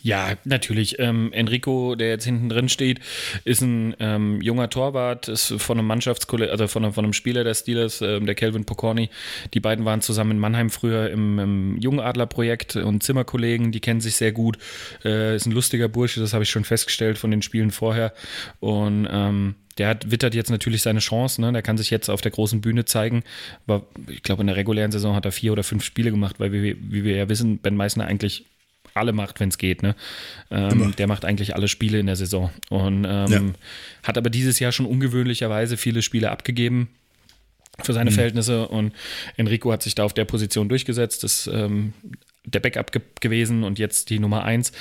[0.03, 0.99] Ja, natürlich.
[0.99, 2.99] Ähm, Enrico, der jetzt hinten drin steht,
[3.45, 7.45] ist ein ähm, junger Torwart, ist von einem Mannschaftskollegen, also von einem, von einem Spieler
[7.45, 9.11] der Steelers, ähm, der Kelvin Pokorny.
[9.55, 14.17] Die beiden waren zusammen in Mannheim früher im, im Jungadler-Projekt und Zimmerkollegen, die kennen sich
[14.17, 14.59] sehr gut.
[15.05, 18.13] Äh, ist ein lustiger Bursche, das habe ich schon festgestellt von den Spielen vorher.
[18.59, 21.53] Und ähm, der hat, wittert jetzt natürlich seine Chance, ne?
[21.53, 23.23] der kann sich jetzt auf der großen Bühne zeigen.
[23.67, 26.53] Aber ich glaube, in der regulären Saison hat er vier oder fünf Spiele gemacht, weil
[26.53, 28.47] wir, wie wir ja wissen, Ben Meissner eigentlich
[28.95, 29.83] alle macht, wenn es geht.
[29.83, 29.95] Ne?
[30.51, 32.51] Ähm, der macht eigentlich alle Spiele in der Saison.
[32.71, 33.43] Und ähm, ja.
[34.03, 36.89] hat aber dieses Jahr schon ungewöhnlicherweise viele Spiele abgegeben
[37.83, 38.15] für seine mhm.
[38.15, 38.69] Verhältnisse.
[38.69, 38.93] Und
[39.37, 41.25] Enrico hat sich da auf der Position durchgesetzt.
[41.25, 41.93] Das ähm,
[42.45, 44.73] der Backup ge gewesen und jetzt die Nummer 1.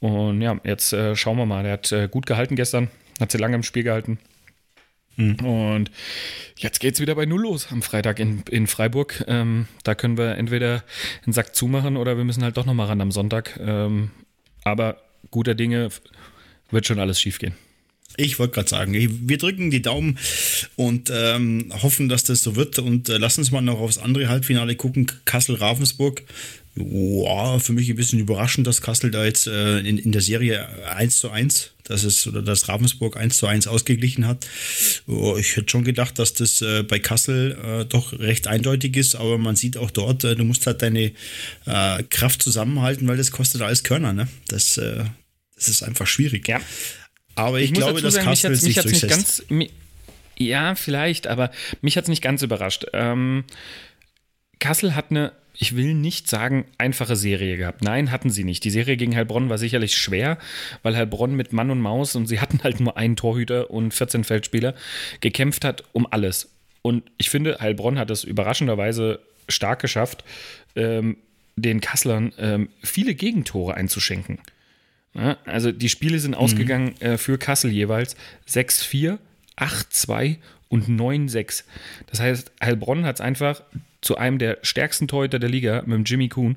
[0.00, 1.62] Und ja, jetzt äh, schauen wir mal.
[1.62, 2.88] Der hat äh, gut gehalten gestern,
[3.20, 4.18] hat sie lange im Spiel gehalten.
[5.20, 5.44] Mhm.
[5.44, 5.90] Und
[6.56, 9.24] jetzt geht es wieder bei Null los am Freitag in, in Freiburg.
[9.28, 10.84] Ähm, da können wir entweder
[11.24, 13.58] einen Sack zumachen oder wir müssen halt doch nochmal ran am Sonntag.
[13.62, 14.10] Ähm,
[14.64, 15.90] aber guter Dinge
[16.70, 17.54] wird schon alles schief gehen.
[18.16, 20.18] Ich wollte gerade sagen, wir drücken die Daumen
[20.76, 22.78] und ähm, hoffen, dass das so wird.
[22.78, 25.06] Und äh, lass uns mal noch aufs andere Halbfinale gucken.
[25.24, 26.22] Kassel-Ravensburg.
[26.76, 30.68] Wow, für mich ein bisschen überraschend, dass Kassel da jetzt äh, in, in der Serie
[30.88, 34.46] 1 zu 1 dass es oder dass Ravensburg 1 zu 1 ausgeglichen hat.
[35.06, 39.16] Oh, ich hätte schon gedacht, dass das äh, bei Kassel äh, doch recht eindeutig ist,
[39.16, 41.12] aber man sieht auch dort, äh, du musst halt deine
[41.66, 44.12] äh, Kraft zusammenhalten, weil das kostet alles Körner.
[44.12, 44.28] Ne?
[44.46, 45.04] Das, äh,
[45.56, 46.46] das ist einfach schwierig.
[46.46, 46.60] Ja.
[47.34, 49.42] Aber ich, ich glaube, dass Kassel mich sich nicht ganz,
[50.38, 51.50] ja, vielleicht, aber
[51.82, 52.86] mich hat es nicht ganz überrascht.
[52.92, 53.44] Ähm,
[54.58, 57.82] Kassel hat eine ich will nicht sagen, einfache Serie gehabt.
[57.82, 58.64] Nein, hatten sie nicht.
[58.64, 60.38] Die Serie gegen Heilbronn war sicherlich schwer,
[60.82, 64.24] weil Heilbronn mit Mann und Maus und sie hatten halt nur einen Torhüter und 14
[64.24, 64.74] Feldspieler
[65.20, 66.48] gekämpft hat um alles.
[66.80, 70.24] Und ich finde, Heilbronn hat es überraschenderweise stark geschafft,
[70.76, 71.18] ähm,
[71.56, 74.38] den Kasslern ähm, viele Gegentore einzuschenken.
[75.12, 78.16] Ja, also die Spiele sind ausgegangen äh, für Kassel jeweils
[78.48, 79.18] 6-4,
[79.58, 80.36] 8-2
[80.70, 81.64] und 9-6.
[82.06, 83.62] Das heißt, Heilbronn hat es einfach
[84.00, 86.56] zu einem der stärksten Torhüter der Liga, mit dem Jimmy Kuhn,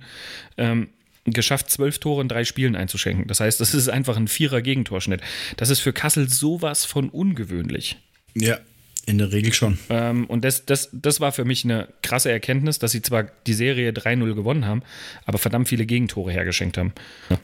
[0.58, 0.90] ähm,
[1.26, 3.28] geschafft, zwölf Tore in drei Spielen einzuschenken.
[3.28, 5.22] Das heißt, das ist einfach ein vierer Gegentorschnitt.
[5.58, 7.98] Das ist für Kassel sowas von ungewöhnlich.
[8.36, 8.60] Ja,
[9.06, 9.78] in der Regel schon.
[9.90, 13.54] Ähm, und das, das, das war für mich eine krasse Erkenntnis, dass sie zwar die
[13.54, 14.82] Serie 3-0 gewonnen haben,
[15.26, 16.94] aber verdammt viele Gegentore hergeschenkt haben.
[17.30, 17.38] Ja.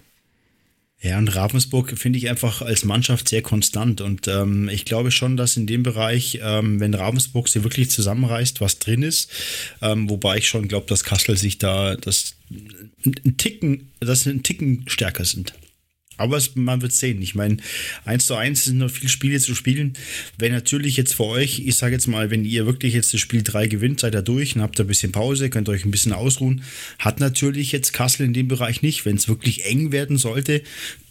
[1.02, 4.02] Ja, und Ravensburg finde ich einfach als Mannschaft sehr konstant.
[4.02, 8.60] Und ähm, ich glaube schon, dass in dem Bereich, ähm, wenn Ravensburg sie wirklich zusammenreißt,
[8.60, 9.32] was drin ist.
[9.82, 12.36] Ähm, wobei ich schon glaube, dass Kassel sich da das
[13.06, 15.54] ein Ticken, dass sie einen Ticken stärker sind.
[16.20, 17.22] Aber es, man wird sehen.
[17.22, 17.58] Ich meine,
[18.04, 19.94] 1 zu 1 sind noch viele Spiele zu spielen.
[20.38, 23.42] Wenn natürlich jetzt für euch, ich sage jetzt mal, wenn ihr wirklich jetzt das Spiel
[23.42, 26.62] 3 gewinnt, seid ihr durch und habt ein bisschen Pause, könnt euch ein bisschen ausruhen.
[27.00, 29.06] Hat natürlich jetzt Kassel in dem Bereich nicht.
[29.06, 30.62] Wenn es wirklich eng werden sollte,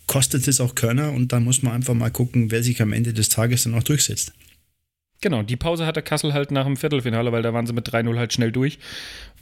[0.07, 3.15] kostet es auch Körner und dann muss man einfach mal gucken, wer sich am Ende
[3.15, 4.33] des Tages dann auch durchsetzt.
[5.21, 8.17] Genau, die Pause hatte Kassel halt nach dem Viertelfinale, weil da waren sie mit 3-0
[8.17, 8.79] halt schnell durch.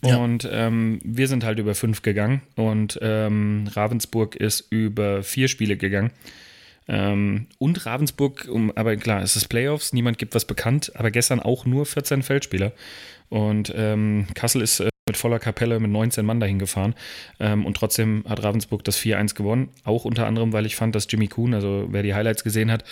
[0.02, 0.66] Und ja.
[0.66, 6.12] ähm, wir sind halt über fünf gegangen und ähm, Ravensburg ist über vier Spiele gegangen.
[6.88, 11.40] Ähm, und Ravensburg, um, aber klar, es ist Playoffs, niemand gibt was bekannt, aber gestern
[11.40, 12.72] auch nur 14 Feldspieler.
[13.28, 16.96] Und ähm, Kassel ist äh, mit voller Kapelle mit 19 Mann dahin gefahren.
[17.38, 19.68] Ähm, und trotzdem hat Ravensburg das 4-1 gewonnen.
[19.84, 22.82] Auch unter anderem, weil ich fand, dass Jimmy Kuhn, also wer die Highlights gesehen hat,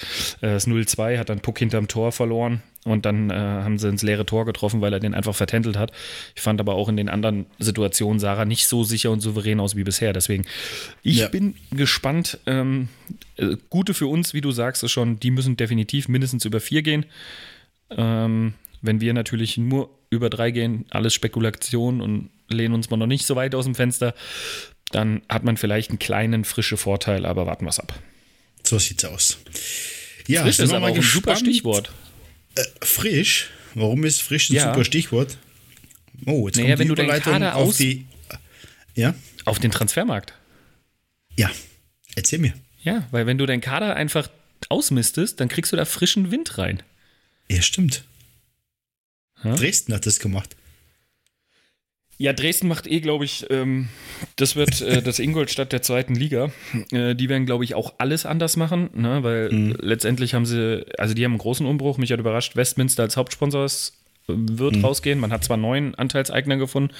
[0.41, 2.63] äh, das 0-2 hat dann Puck hinterm Tor verloren.
[2.85, 5.91] Und dann äh, haben sie ins leere Tor getroffen, weil er den einfach vertändelt hat.
[6.37, 9.75] Ich fand aber auch in den anderen Situationen Sarah nicht so sicher und souverän aus
[9.75, 10.13] wie bisher.
[10.13, 10.45] Deswegen,
[11.03, 11.29] ich ja.
[11.29, 12.39] bin gespannt.
[12.47, 12.91] Ähm,
[13.39, 16.83] äh, gute für uns, wie du sagst, ist schon, die müssen definitiv mindestens über vier
[16.83, 17.07] gehen.
[17.91, 23.07] Ähm, wenn wir natürlich nur über drei gehen, alles Spekulation und lehnen uns mal noch
[23.07, 24.15] nicht so weit aus dem Fenster,
[24.91, 27.99] dann hat man vielleicht einen kleinen frischen Vorteil, aber warten wir es ab.
[28.63, 29.39] So sieht's aus.
[30.27, 31.91] Ja, frisch ist aber auch ein super Stichwort.
[32.55, 33.51] Äh, frisch?
[33.75, 34.73] Warum ist frisch ein ja.
[34.73, 35.37] super Stichwort?
[36.27, 38.07] Oh, jetzt naja, kommt die wenn du deinen Kader auf die.
[38.95, 39.15] Ja?
[39.45, 40.33] Auf den Transfermarkt.
[41.37, 41.51] Ja,
[42.15, 42.55] erzähl mir.
[42.83, 44.29] Ja, weil wenn du deinen Kader einfach
[44.69, 46.83] ausmistest, dann kriegst du da frischen Wind rein.
[47.51, 48.05] Ja, stimmt.
[49.45, 49.55] Ja?
[49.55, 50.57] Dresden hat das gemacht.
[52.17, 53.89] Ja, Dresden macht eh, glaube ich, ähm,
[54.37, 56.51] das wird äh, das Ingolstadt der zweiten Liga.
[56.93, 59.23] Äh, die werden, glaube ich, auch alles anders machen, ne?
[59.23, 59.77] weil mhm.
[59.81, 61.99] letztendlich haben sie, also die haben einen großen Umbruch.
[61.99, 63.69] Mich hat überrascht, Westminster als Hauptsponsor
[64.27, 64.85] wird mhm.
[64.85, 65.19] rausgehen.
[65.19, 66.95] Man hat zwar neun Anteilseigner gefunden.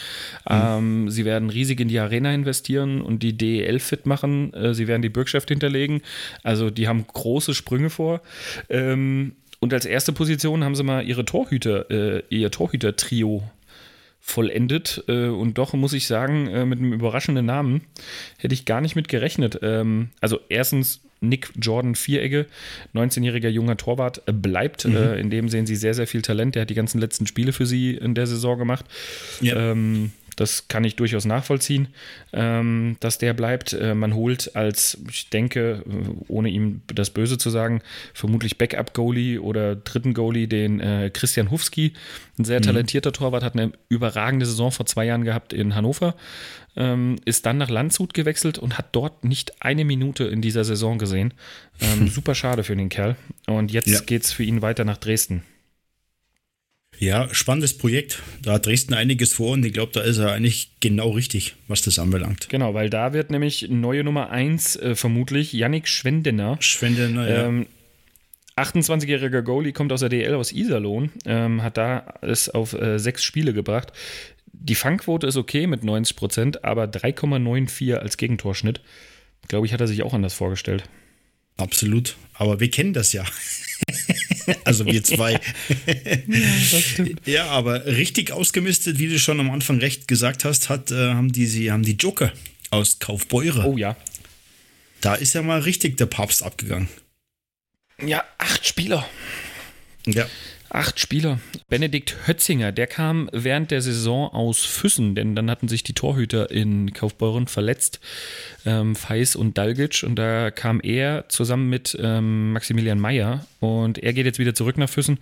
[0.49, 0.55] Mhm.
[0.55, 4.53] Ähm, sie werden riesig in die Arena investieren und die DEL fit machen.
[4.53, 6.03] Äh, sie werden die Bürgschaft hinterlegen.
[6.43, 8.21] Also die haben große Sprünge vor.
[8.69, 13.43] Ähm, und als erste Position haben sie mal ihre Torhüter, äh, ihr Torhüter-Trio
[14.21, 15.03] vollendet.
[15.09, 17.81] Äh, und doch muss ich sagen, äh, mit einem überraschenden Namen
[18.37, 19.61] hätte ich gar nicht mit gerechnet.
[19.63, 22.45] Ähm, also erstens Nick Jordan Vieregge,
[22.95, 24.85] 19-jähriger junger Torwart, äh, bleibt.
[24.85, 24.97] Mhm.
[24.97, 26.57] Äh, in dem sehen sie sehr, sehr viel Talent.
[26.57, 28.85] Der hat die ganzen letzten Spiele für sie in der Saison gemacht.
[29.41, 29.57] Ja.
[29.57, 31.89] Ähm, das kann ich durchaus nachvollziehen,
[32.33, 33.73] ähm, dass der bleibt.
[33.73, 35.83] Äh, man holt als, ich denke,
[36.29, 37.83] ohne ihm das Böse zu sagen,
[38.13, 41.93] vermutlich Backup-Goalie oder dritten Goalie, den äh, Christian Hufski.
[42.39, 42.65] Ein sehr mhm.
[42.65, 46.15] talentierter Torwart, hat eine überragende Saison vor zwei Jahren gehabt in Hannover.
[46.77, 50.99] Ähm, ist dann nach Landshut gewechselt und hat dort nicht eine Minute in dieser Saison
[50.99, 51.33] gesehen.
[51.81, 53.17] Ähm, super schade für den Kerl.
[53.47, 54.01] Und jetzt ja.
[54.01, 55.45] geht es für ihn weiter nach Dresden.
[56.99, 58.23] Ja, spannendes Projekt.
[58.43, 61.83] Da hat Dresden einiges vor und ich glaube, da ist er eigentlich genau richtig, was
[61.83, 62.49] das anbelangt.
[62.49, 66.57] Genau, weil da wird nämlich neue Nummer 1 äh, vermutlich Yannick Schwendener.
[66.61, 67.47] Schwendener, ja.
[67.47, 67.67] Ähm,
[68.57, 73.25] 28-jähriger Goalie kommt aus der DL aus Iserlohn, ähm, hat da es auf äh, sechs
[73.25, 73.93] Spiele gebracht.
[74.53, 78.81] Die Fangquote ist okay mit 90 Prozent, aber 3,94 als Gegentorschnitt.
[79.49, 80.85] Glaube ich, hat er sich auch anders vorgestellt.
[81.57, 82.17] Absolut.
[82.35, 83.25] Aber wir kennen das ja.
[84.65, 85.33] also wir zwei.
[85.33, 91.13] ja, ja, aber richtig ausgemistet, wie du schon am Anfang recht gesagt hast, hat, äh,
[91.13, 92.33] haben, die, sie, haben die Joker
[92.71, 93.65] aus Kaufbeure.
[93.67, 93.97] Oh ja.
[95.01, 96.89] Da ist ja mal richtig der Papst abgegangen.
[98.05, 99.09] Ja, acht Spieler.
[100.07, 100.27] Ja.
[100.75, 101.39] Acht Spieler.
[101.69, 106.51] Benedikt Hötzinger, der kam während der Saison aus Füssen, denn dann hatten sich die Torhüter
[106.51, 108.01] in Kaufbeuren verletzt,
[108.67, 114.13] ähm, Feis und Dalgic, und da kam er zusammen mit ähm, Maximilian Mayer und er
[114.15, 115.19] geht jetzt wieder zurück nach Füssen,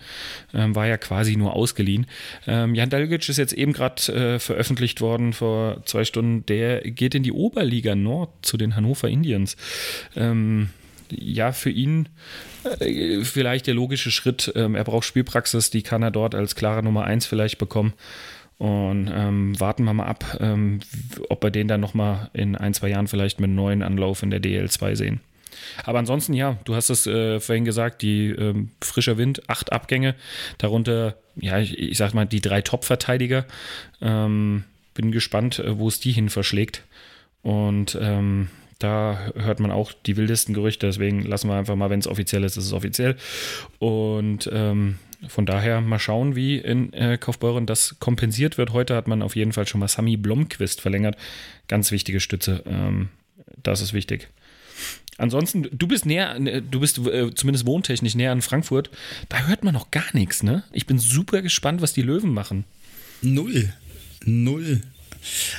[0.54, 2.06] ähm, war ja quasi nur ausgeliehen.
[2.46, 7.14] Ähm, Jan Dalgic ist jetzt eben gerade äh, veröffentlicht worden vor zwei Stunden, der geht
[7.14, 9.58] in die Oberliga Nord zu den Hannover Indians.
[10.16, 10.70] Ähm,
[11.10, 12.08] ja, für ihn
[13.22, 14.52] vielleicht der logische Schritt.
[14.54, 17.94] Ähm, er braucht Spielpraxis, die kann er dort als klare Nummer 1 vielleicht bekommen.
[18.58, 20.80] Und ähm, warten wir mal ab, ähm,
[21.28, 24.30] ob wir den dann nochmal in ein, zwei Jahren vielleicht mit einem neuen Anlauf in
[24.30, 25.20] der DL2 sehen.
[25.84, 30.14] Aber ansonsten, ja, du hast es äh, vorhin gesagt, die ähm, frischer Wind, acht Abgänge,
[30.58, 33.46] darunter, ja, ich, ich sag mal, die drei Top-Verteidiger.
[34.00, 36.84] Ähm, bin gespannt, äh, wo es die hin verschlägt.
[37.42, 38.48] Und ähm,
[38.82, 42.44] da hört man auch die wildesten Gerüchte, deswegen lassen wir einfach mal, wenn es offiziell
[42.44, 43.16] ist, ist es offiziell.
[43.78, 48.72] Und ähm, von daher mal schauen, wie in äh, Kaufbeuren das kompensiert wird.
[48.72, 51.16] Heute hat man auf jeden Fall schon mal Sami Blomqvist verlängert.
[51.68, 52.62] Ganz wichtige Stütze.
[52.66, 53.08] Ähm,
[53.62, 54.28] das ist wichtig.
[55.18, 58.90] Ansonsten, du bist näher, äh, du bist äh, zumindest wohntechnisch näher an Frankfurt.
[59.28, 60.64] Da hört man noch gar nichts, ne?
[60.72, 62.64] Ich bin super gespannt, was die Löwen machen.
[63.20, 63.72] Null.
[64.24, 64.80] Null.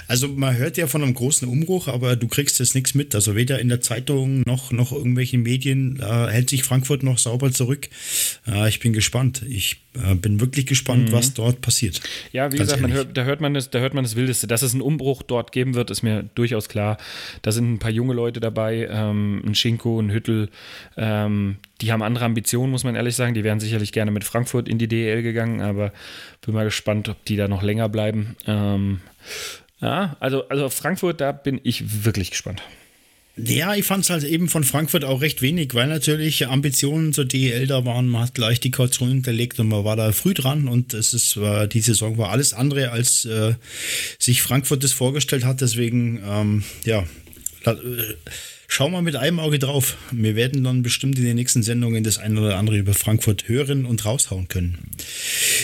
[0.08, 3.16] Also man hört ja von einem großen Umbruch, aber du kriegst jetzt nichts mit.
[3.16, 7.52] Also weder in der Zeitung noch, noch irgendwelchen Medien äh, hält sich Frankfurt noch sauber
[7.52, 7.90] zurück.
[8.48, 9.44] Äh, ich bin gespannt.
[9.48, 11.14] Ich äh, bin wirklich gespannt, mhm.
[11.14, 12.02] was dort passiert.
[12.32, 14.48] Ja, wie Ganz gesagt, hört, da, hört man das, da hört man das Wildeste.
[14.48, 16.98] Dass es einen Umbruch dort geben wird, ist mir durchaus klar.
[17.42, 20.50] Da sind ein paar junge Leute dabei, ähm, ein Schinko, ein Hüttel,
[20.98, 23.34] ähm, die haben andere Ambitionen, muss man ehrlich sagen.
[23.34, 25.92] Die wären sicherlich gerne mit Frankfurt in die DL gegangen, aber
[26.46, 28.38] bin mal gespannt, ob die da noch länger bleiben.
[28.48, 29.02] Ähm,
[29.82, 32.64] ja, also, also Frankfurt, da bin ich wirklich gespannt.
[33.36, 37.26] Ja, ich fand es halt eben von Frankfurt auch recht wenig, weil natürlich Ambitionen zur
[37.26, 38.08] DEL da waren.
[38.08, 41.36] Man hat gleich die Kaution hinterlegt und man war da früh dran und es ist,
[41.38, 43.56] äh, die Saison war alles andere, als äh,
[44.20, 45.62] sich Frankfurt das vorgestellt hat.
[45.62, 47.06] Deswegen, ähm, ja,
[47.66, 47.74] äh,
[48.74, 49.98] schau mal mit einem Auge drauf.
[50.12, 53.86] Wir werden dann bestimmt in den nächsten Sendungen das eine oder andere über Frankfurt hören
[53.86, 54.80] und raushauen können.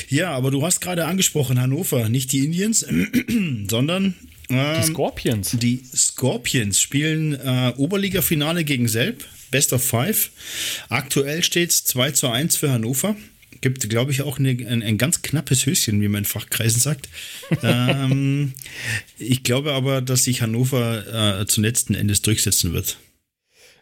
[0.09, 2.85] Ja, aber du hast gerade angesprochen, Hannover, nicht die Indians,
[3.67, 4.13] sondern
[4.49, 5.57] ähm, die Scorpions.
[5.59, 10.29] Die Scorpions spielen äh, Oberliga-Finale gegen Selb, Best of Five.
[10.89, 13.15] Aktuell steht es 2 zu 1 für Hannover.
[13.61, 17.09] Gibt, glaube ich, auch eine, ein, ein, ganz knappes Höschen, wie man in Fachkreisen sagt.
[17.63, 18.53] ähm,
[19.17, 22.97] ich glaube aber, dass sich Hannover äh, zum letzten Endes durchsetzen wird.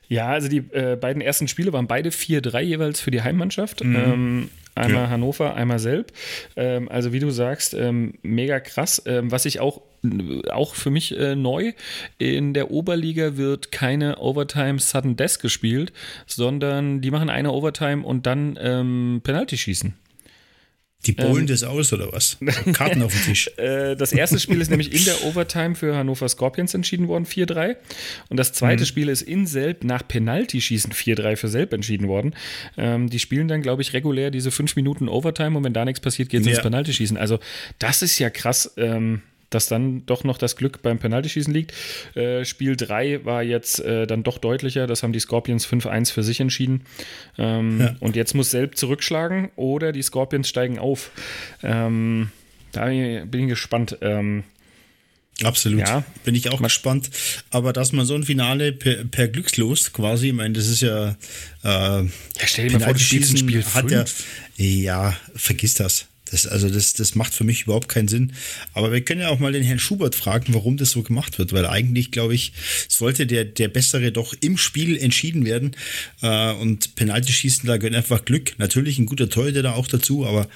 [0.10, 3.84] Ja, also die äh, beiden ersten Spiele waren beide 4-3 jeweils für die Heimmannschaft.
[3.84, 3.96] Mhm.
[3.96, 5.10] Ähm, einmal ja.
[5.10, 6.12] Hannover, einmal Selb.
[6.56, 9.02] Ähm, also wie du sagst, ähm, mega krass.
[9.06, 9.82] Ähm, was ich auch,
[10.50, 11.74] auch für mich äh, neu,
[12.18, 15.92] in der Oberliga wird keine Overtime Sudden Death gespielt,
[16.26, 19.96] sondern die machen eine Overtime und dann ähm, Penalty schießen.
[21.08, 22.38] Die bowlen ähm, das aus oder was?
[22.74, 23.50] Karten auf dem Tisch.
[23.58, 27.76] Äh, das erste Spiel ist nämlich in der Overtime für Hannover Scorpions entschieden worden, 4-3.
[28.30, 28.86] Und das zweite mhm.
[28.86, 32.36] Spiel ist in Selb nach Penalty-Schießen 4-3 für Selb entschieden worden.
[32.78, 36.02] Ähm, die spielen dann, glaube ich, regulär diese fünf Minuten Overtime und wenn da nichts
[36.02, 36.54] passiert, geht es ja.
[36.54, 37.18] ins Penalty-Schießen.
[37.18, 37.40] Also,
[37.80, 38.74] das ist ja krass.
[38.78, 41.74] Ähm, dass dann doch noch das Glück beim Penaltyschießen liegt.
[42.16, 44.88] Äh, Spiel 3 war jetzt äh, dann doch deutlicher.
[44.88, 46.84] Das haben die Scorpions 5-1 für sich entschieden.
[47.38, 47.96] Ähm, ja.
[48.00, 51.12] Und jetzt muss Selb zurückschlagen oder die Scorpions steigen auf.
[51.64, 52.32] Ähm,
[52.72, 53.98] da bin ich gespannt.
[54.02, 54.44] Ähm,
[55.44, 55.82] Absolut.
[55.82, 56.04] Ja.
[56.24, 57.10] Bin ich auch gespannt.
[57.52, 61.16] Aber dass man so ein Finale per, per Glückslos quasi, ich meine, das ist ja.
[61.64, 62.10] Äh, ja,
[62.46, 64.06] stell dir mal vor, du spielst ein Spiel hat ja,
[64.56, 66.08] ja, vergiss das.
[66.32, 68.34] Das, also das, das macht für mich überhaupt keinen Sinn.
[68.74, 71.54] Aber wir können ja auch mal den Herrn Schubert fragen, warum das so gemacht wird,
[71.54, 72.54] weil eigentlich, glaube ich,
[72.88, 75.76] sollte der, der Bessere doch im Spiel entschieden werden.
[76.22, 78.58] Äh, und Penalty schießen, da gehört einfach Glück.
[78.58, 80.48] Natürlich ein guter Torhüter da auch dazu, aber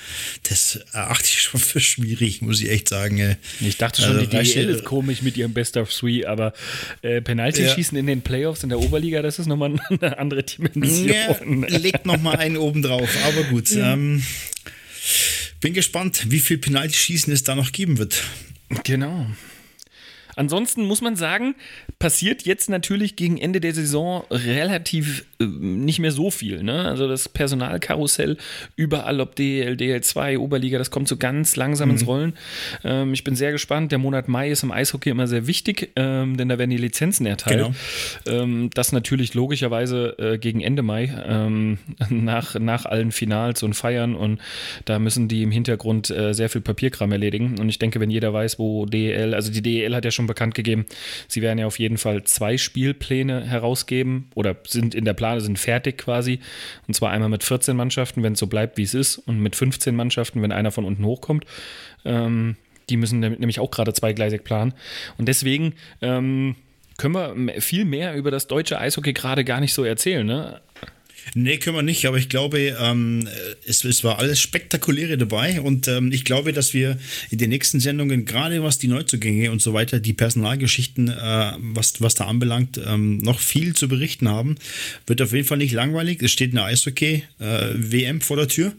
[0.50, 3.18] das erachte ich schon für schwierig, muss ich echt sagen.
[3.18, 3.38] Äh.
[3.60, 6.54] Ich dachte schon, also, die DL ist komisch mit ihrem Best of Three, aber
[7.02, 8.00] äh, Penalty schießen ja.
[8.00, 11.08] in den Playoffs in der Oberliga, das ist nochmal eine andere Dimension.
[11.10, 13.70] Ja, legt nochmal einen oben drauf, aber gut.
[13.72, 13.94] Ja.
[13.94, 14.24] Ähm,
[15.62, 18.24] bin gespannt, wie viel Penalty-Schießen es da noch geben wird.
[18.84, 19.28] Genau.
[20.36, 21.56] Ansonsten muss man sagen,
[22.00, 26.64] passiert jetzt natürlich gegen Ende der Saison relativ nicht mehr so viel.
[26.64, 26.86] Ne?
[26.88, 28.38] Also das Personalkarussell
[28.76, 31.96] überall, ob DL, DL2, Oberliga, das kommt so ganz langsam mhm.
[31.96, 32.34] ins Rollen.
[32.84, 33.92] Ähm, ich bin sehr gespannt.
[33.92, 37.26] Der Monat Mai ist im Eishockey immer sehr wichtig, ähm, denn da werden die Lizenzen
[37.26, 37.74] erteilt.
[38.26, 38.42] Genau.
[38.44, 41.78] Ähm, das natürlich logischerweise äh, gegen Ende Mai, ähm,
[42.10, 44.40] nach, nach allen Finals und Feiern und
[44.86, 47.60] da müssen die im Hintergrund äh, sehr viel Papierkram erledigen.
[47.60, 50.56] Und ich denke, wenn jeder weiß, wo DL, also die DL hat ja schon bekannt
[50.56, 50.86] gegeben,
[51.28, 55.42] sie werden ja auf jeden Fall zwei Spielpläne herausgeben oder sind in der Planung Pläne
[55.42, 56.40] sind fertig quasi.
[56.88, 59.56] Und zwar einmal mit 14 Mannschaften, wenn es so bleibt, wie es ist, und mit
[59.56, 61.46] 15 Mannschaften, wenn einer von unten hochkommt.
[62.06, 62.56] Ähm,
[62.90, 64.74] die müssen nämlich auch gerade zweigleisig planen.
[65.18, 66.56] Und deswegen ähm,
[66.98, 70.26] können wir viel mehr über das deutsche Eishockey gerade gar nicht so erzählen.
[70.26, 70.62] Ne?
[71.34, 73.28] Nee, können wir nicht, aber ich glaube, ähm,
[73.66, 76.98] es, es, war alles Spektakuläre dabei und ähm, ich glaube, dass wir
[77.30, 82.02] in den nächsten Sendungen, gerade was die Neuzugänge und so weiter, die Personalgeschichten, äh, was,
[82.02, 84.56] was da anbelangt, ähm, noch viel zu berichten haben.
[85.08, 86.22] Wird auf jeden Fall nicht langweilig.
[86.22, 88.74] Es steht eine Eishockey-WM äh, vor der Tür.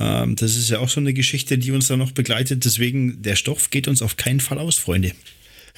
[0.00, 2.64] Ähm, das ist ja auch so eine Geschichte, die uns da noch begleitet.
[2.64, 5.12] Deswegen, der Stoff geht uns auf keinen Fall aus, Freunde.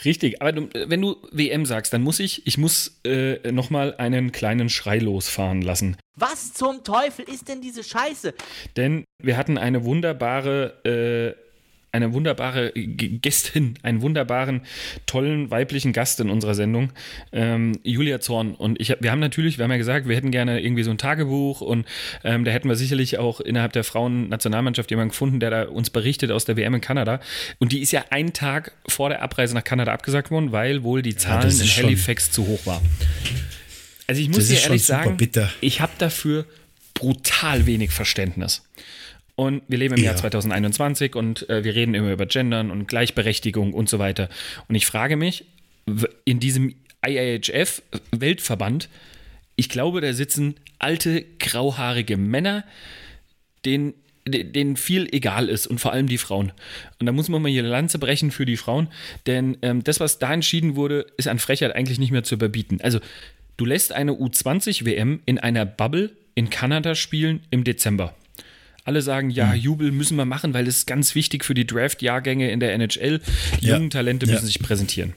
[0.04, 4.30] Richtig, aber du, wenn du WM sagst, dann muss ich, ich muss äh, nochmal einen
[4.32, 5.96] kleinen Schrei losfahren lassen.
[6.16, 8.34] Was zum Teufel ist denn diese Scheiße?
[8.76, 11.45] Denn wir hatten eine wunderbare äh,
[11.92, 14.62] eine wunderbare Gästin, einen wunderbaren,
[15.06, 16.92] tollen weiblichen Gast in unserer Sendung,
[17.32, 18.54] ähm, Julia Zorn.
[18.54, 20.98] Und ich, wir haben natürlich, wir haben ja gesagt, wir hätten gerne irgendwie so ein
[20.98, 21.86] Tagebuch und
[22.22, 26.30] ähm, da hätten wir sicherlich auch innerhalb der Frauen-Nationalmannschaft jemanden gefunden, der da uns berichtet
[26.30, 27.20] aus der WM in Kanada.
[27.58, 31.02] Und die ist ja einen Tag vor der Abreise nach Kanada abgesagt worden, weil wohl
[31.02, 32.84] die Zahlen ja, in Halifax zu hoch waren.
[34.06, 35.50] Also ich muss dir ehrlich sagen, bitter.
[35.60, 36.46] ich habe dafür
[36.94, 38.62] brutal wenig Verständnis.
[39.36, 40.06] Und wir leben im ja.
[40.06, 44.30] Jahr 2021 und äh, wir reden immer über Gendern und Gleichberechtigung und so weiter.
[44.66, 45.44] Und ich frage mich,
[46.24, 46.74] in diesem
[47.06, 48.88] IIHF-Weltverband,
[49.54, 52.64] ich glaube, da sitzen alte, grauhaarige Männer,
[53.64, 53.94] denen,
[54.26, 56.52] denen viel egal ist und vor allem die Frauen.
[56.98, 58.88] Und da muss man mal hier eine Lanze brechen für die Frauen,
[59.26, 62.80] denn ähm, das, was da entschieden wurde, ist an Frechheit eigentlich nicht mehr zu überbieten.
[62.80, 63.00] Also,
[63.56, 68.14] du lässt eine U20-WM in einer Bubble in Kanada spielen im Dezember.
[68.86, 69.54] Alle sagen, ja, mhm.
[69.56, 73.20] Jubel müssen wir machen, weil es ist ganz wichtig für die Draft-Jahrgänge in der NHL.
[73.60, 73.74] Die ja.
[73.74, 74.46] jungen Talente müssen ja.
[74.46, 75.14] sich präsentieren.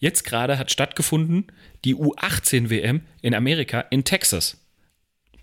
[0.00, 1.46] Jetzt gerade hat stattgefunden
[1.86, 4.58] die U18-WM in Amerika in Texas.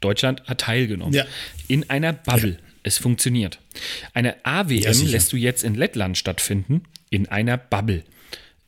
[0.01, 1.15] Deutschland hat teilgenommen.
[1.15, 1.25] Ja.
[1.67, 2.59] In einer Bubble.
[2.83, 3.57] Es funktioniert.
[4.13, 8.03] Eine AWM lässt du jetzt in Lettland stattfinden, in einer Bubble.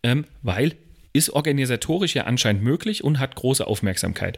[0.01, 0.73] Ähm, weil
[1.15, 4.37] ist organisatorisch ja anscheinend möglich und hat große Aufmerksamkeit.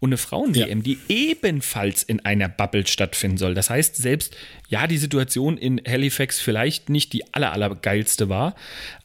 [0.00, 0.84] Und eine Frauen-WM, ja.
[0.84, 3.54] die ebenfalls in einer Bubble stattfinden soll.
[3.54, 4.36] Das heißt, selbst,
[4.68, 8.56] ja, die Situation in Halifax vielleicht nicht die aller, allergeilste war,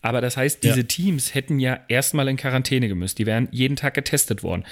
[0.02, 0.88] aber das heißt, diese ja.
[0.88, 3.20] Teams hätten ja erstmal in Quarantäne gemüsst.
[3.20, 4.66] Die wären jeden Tag getestet worden.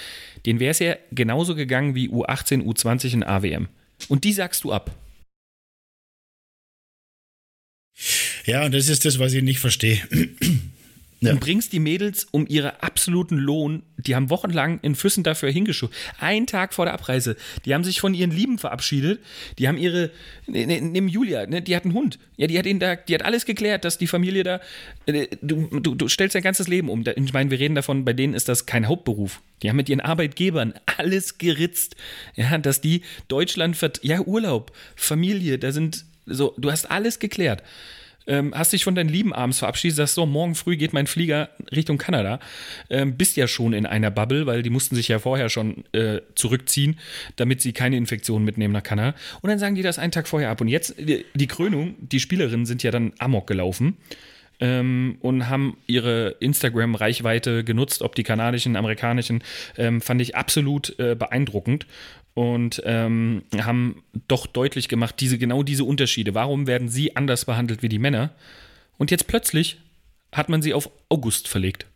[0.44, 3.68] Den wäre es ja genauso gegangen wie U18, U20 in AWM.
[4.08, 4.90] Und die sagst du ab.
[8.46, 10.00] Ja, das ist das, was ich nicht verstehe.
[11.22, 11.32] Ja.
[11.32, 15.94] Und bringst die Mädels um ihren absoluten Lohn, die haben wochenlang in Füssen dafür hingeschoben.
[16.18, 17.36] Einen Tag vor der Abreise.
[17.66, 19.20] Die haben sich von ihren Lieben verabschiedet.
[19.58, 20.10] Die haben ihre,
[20.46, 22.18] ne, ne, nimm Julia, ne, die hat einen Hund.
[22.38, 24.60] Ja, die hat ihn da, die hat alles geklärt, dass die Familie da,
[25.04, 27.04] äh, du, du, du stellst dein ganzes Leben um.
[27.16, 29.42] Ich meine, wir reden davon, bei denen ist das kein Hauptberuf.
[29.62, 31.96] Die haben mit ihren Arbeitgebern alles geritzt.
[32.34, 37.62] Ja, dass die Deutschland, ja, Urlaub, Familie, da sind so, du hast alles geklärt
[38.30, 41.50] ähm, hast dich von deinen Lieben abends verabschiedet, sagst so, morgen früh geht mein Flieger
[41.72, 42.38] Richtung Kanada,
[42.88, 46.20] ähm, bist ja schon in einer Bubble, weil die mussten sich ja vorher schon äh,
[46.36, 46.98] zurückziehen,
[47.36, 49.16] damit sie keine Infektionen mitnehmen nach Kanada.
[49.42, 50.60] Und dann sagen die das einen Tag vorher ab.
[50.60, 53.96] Und jetzt die, die Krönung, die Spielerinnen sind ja dann amok gelaufen.
[54.60, 59.42] Ähm, und haben ihre Instagram-Reichweite genutzt, ob die kanadischen, amerikanischen,
[59.78, 61.86] ähm, fand ich absolut äh, beeindruckend
[62.34, 66.34] und ähm, haben doch deutlich gemacht, diese, genau diese Unterschiede.
[66.34, 68.30] Warum werden sie anders behandelt wie die Männer?
[68.98, 69.78] Und jetzt plötzlich
[70.32, 71.86] hat man sie auf August verlegt.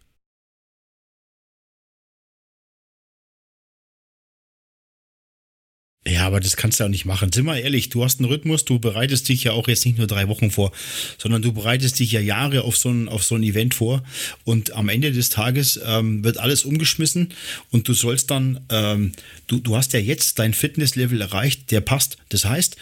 [6.24, 7.32] Aber das kannst du auch nicht machen.
[7.32, 10.06] Sind wir ehrlich, du hast einen Rhythmus, du bereitest dich ja auch jetzt nicht nur
[10.06, 10.72] drei Wochen vor,
[11.18, 14.02] sondern du bereitest dich ja Jahre auf so ein, auf so ein Event vor.
[14.44, 17.34] Und am Ende des Tages ähm, wird alles umgeschmissen
[17.70, 19.12] und du sollst dann, ähm,
[19.48, 22.16] du, du hast ja jetzt dein Fitnesslevel erreicht, der passt.
[22.30, 22.76] Das heißt,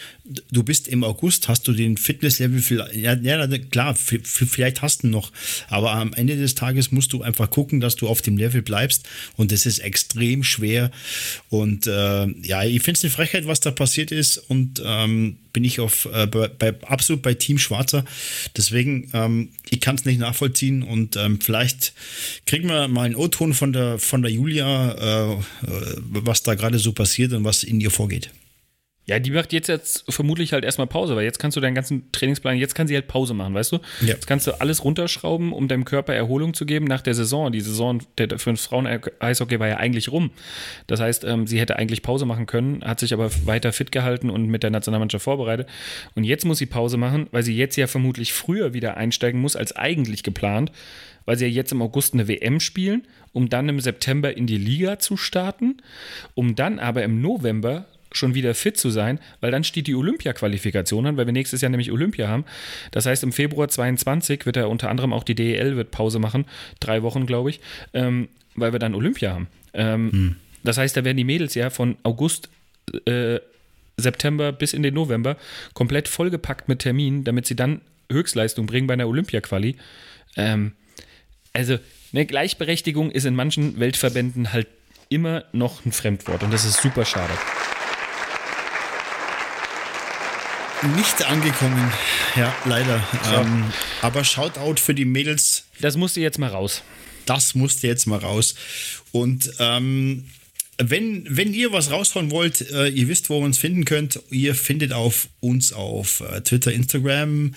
[0.51, 5.31] du bist im August, hast du den Fitnesslevel, ja, ja klar, vielleicht hast du noch,
[5.67, 9.07] aber am Ende des Tages musst du einfach gucken, dass du auf dem Level bleibst.
[9.35, 10.91] Und das ist extrem schwer.
[11.49, 15.63] Und äh, ja, ich finde es eine Frechheit, was da passiert ist und ähm, bin
[15.63, 18.05] ich auf, äh, bei, bei, absolut bei Team Schwarzer.
[18.55, 21.93] Deswegen, ähm, ich kann es nicht nachvollziehen und ähm, vielleicht
[22.45, 25.39] kriegen wir mal einen O-Ton von der, von der Julia, äh, äh
[26.25, 28.29] was da gerade so passiert und was in ihr vorgeht.
[29.05, 32.09] Ja, die macht jetzt, jetzt vermutlich halt erstmal Pause, weil jetzt kannst du deinen ganzen
[32.13, 33.79] Trainingsplan, jetzt kann sie halt Pause machen, weißt du?
[33.99, 34.13] Ja.
[34.13, 37.51] Jetzt kannst du alles runterschrauben, um deinem Körper Erholung zu geben nach der Saison.
[37.51, 40.31] Die Saison der, für das Frauen-Eishockey war ja eigentlich rum.
[40.87, 44.29] Das heißt, ähm, sie hätte eigentlich Pause machen können, hat sich aber weiter fit gehalten
[44.29, 45.67] und mit der Nationalmannschaft vorbereitet.
[46.15, 49.57] Und jetzt muss sie Pause machen, weil sie jetzt ja vermutlich früher wieder einsteigen muss
[49.57, 50.71] als eigentlich geplant,
[51.25, 54.57] weil sie ja jetzt im August eine WM spielen, um dann im September in die
[54.57, 55.81] Liga zu starten,
[56.35, 61.05] um dann aber im November schon wieder fit zu sein, weil dann steht die Olympia-Qualifikation
[61.05, 62.45] an, weil wir nächstes Jahr nämlich Olympia haben.
[62.91, 66.45] Das heißt, im Februar 22 wird er unter anderem auch die DEL wird Pause machen,
[66.79, 67.59] drei Wochen, glaube ich,
[67.93, 69.47] ähm, weil wir dann Olympia haben.
[69.73, 72.49] Ähm, Das heißt, da werden die Mädels ja von August,
[73.05, 73.39] äh,
[73.97, 75.37] September bis in den November
[75.73, 79.75] komplett vollgepackt mit Terminen, damit sie dann Höchstleistung bringen bei einer Olympia-Quali.
[80.37, 80.71] Ähm,
[81.51, 81.77] also,
[82.13, 84.67] eine Gleichberechtigung ist in manchen Weltverbänden halt
[85.09, 87.33] immer noch ein Fremdwort und das ist super schade.
[90.95, 91.91] Nicht angekommen.
[92.35, 93.01] Ja, leider.
[93.33, 93.71] Ähm,
[94.01, 95.65] aber Shoutout für die Mädels.
[95.79, 96.83] Das musste jetzt mal raus.
[97.25, 98.55] Das musste jetzt mal raus.
[99.11, 100.25] Und ähm,
[100.77, 104.19] wenn, wenn ihr was raushauen wollt, äh, ihr wisst, wo ihr uns finden könnt.
[104.31, 107.53] Ihr findet auf uns auf äh, Twitter, Instagram,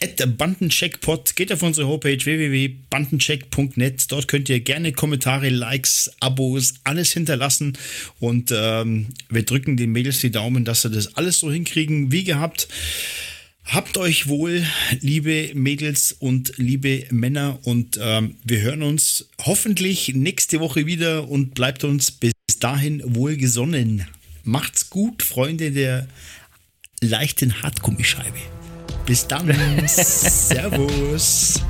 [0.00, 1.34] at Bandencheckpot.
[1.34, 4.10] Geht auf unsere Homepage www.bandencheck.net.
[4.12, 7.78] Dort könnt ihr gerne Kommentare, Likes, Abos, alles hinterlassen.
[8.20, 12.24] Und ähm, wir drücken den Mädels die Daumen, dass sie das alles so hinkriegen wie
[12.24, 12.68] gehabt.
[13.64, 14.66] Habt euch wohl,
[15.00, 21.54] liebe Mädels und liebe Männer, und ähm, wir hören uns hoffentlich nächste Woche wieder und
[21.54, 24.06] bleibt uns bis dahin wohlgesonnen.
[24.44, 26.06] Macht's gut, Freunde der
[27.00, 28.38] leichten Hartgummischeibe.
[29.06, 29.46] Bis dann.
[29.86, 31.60] Servus.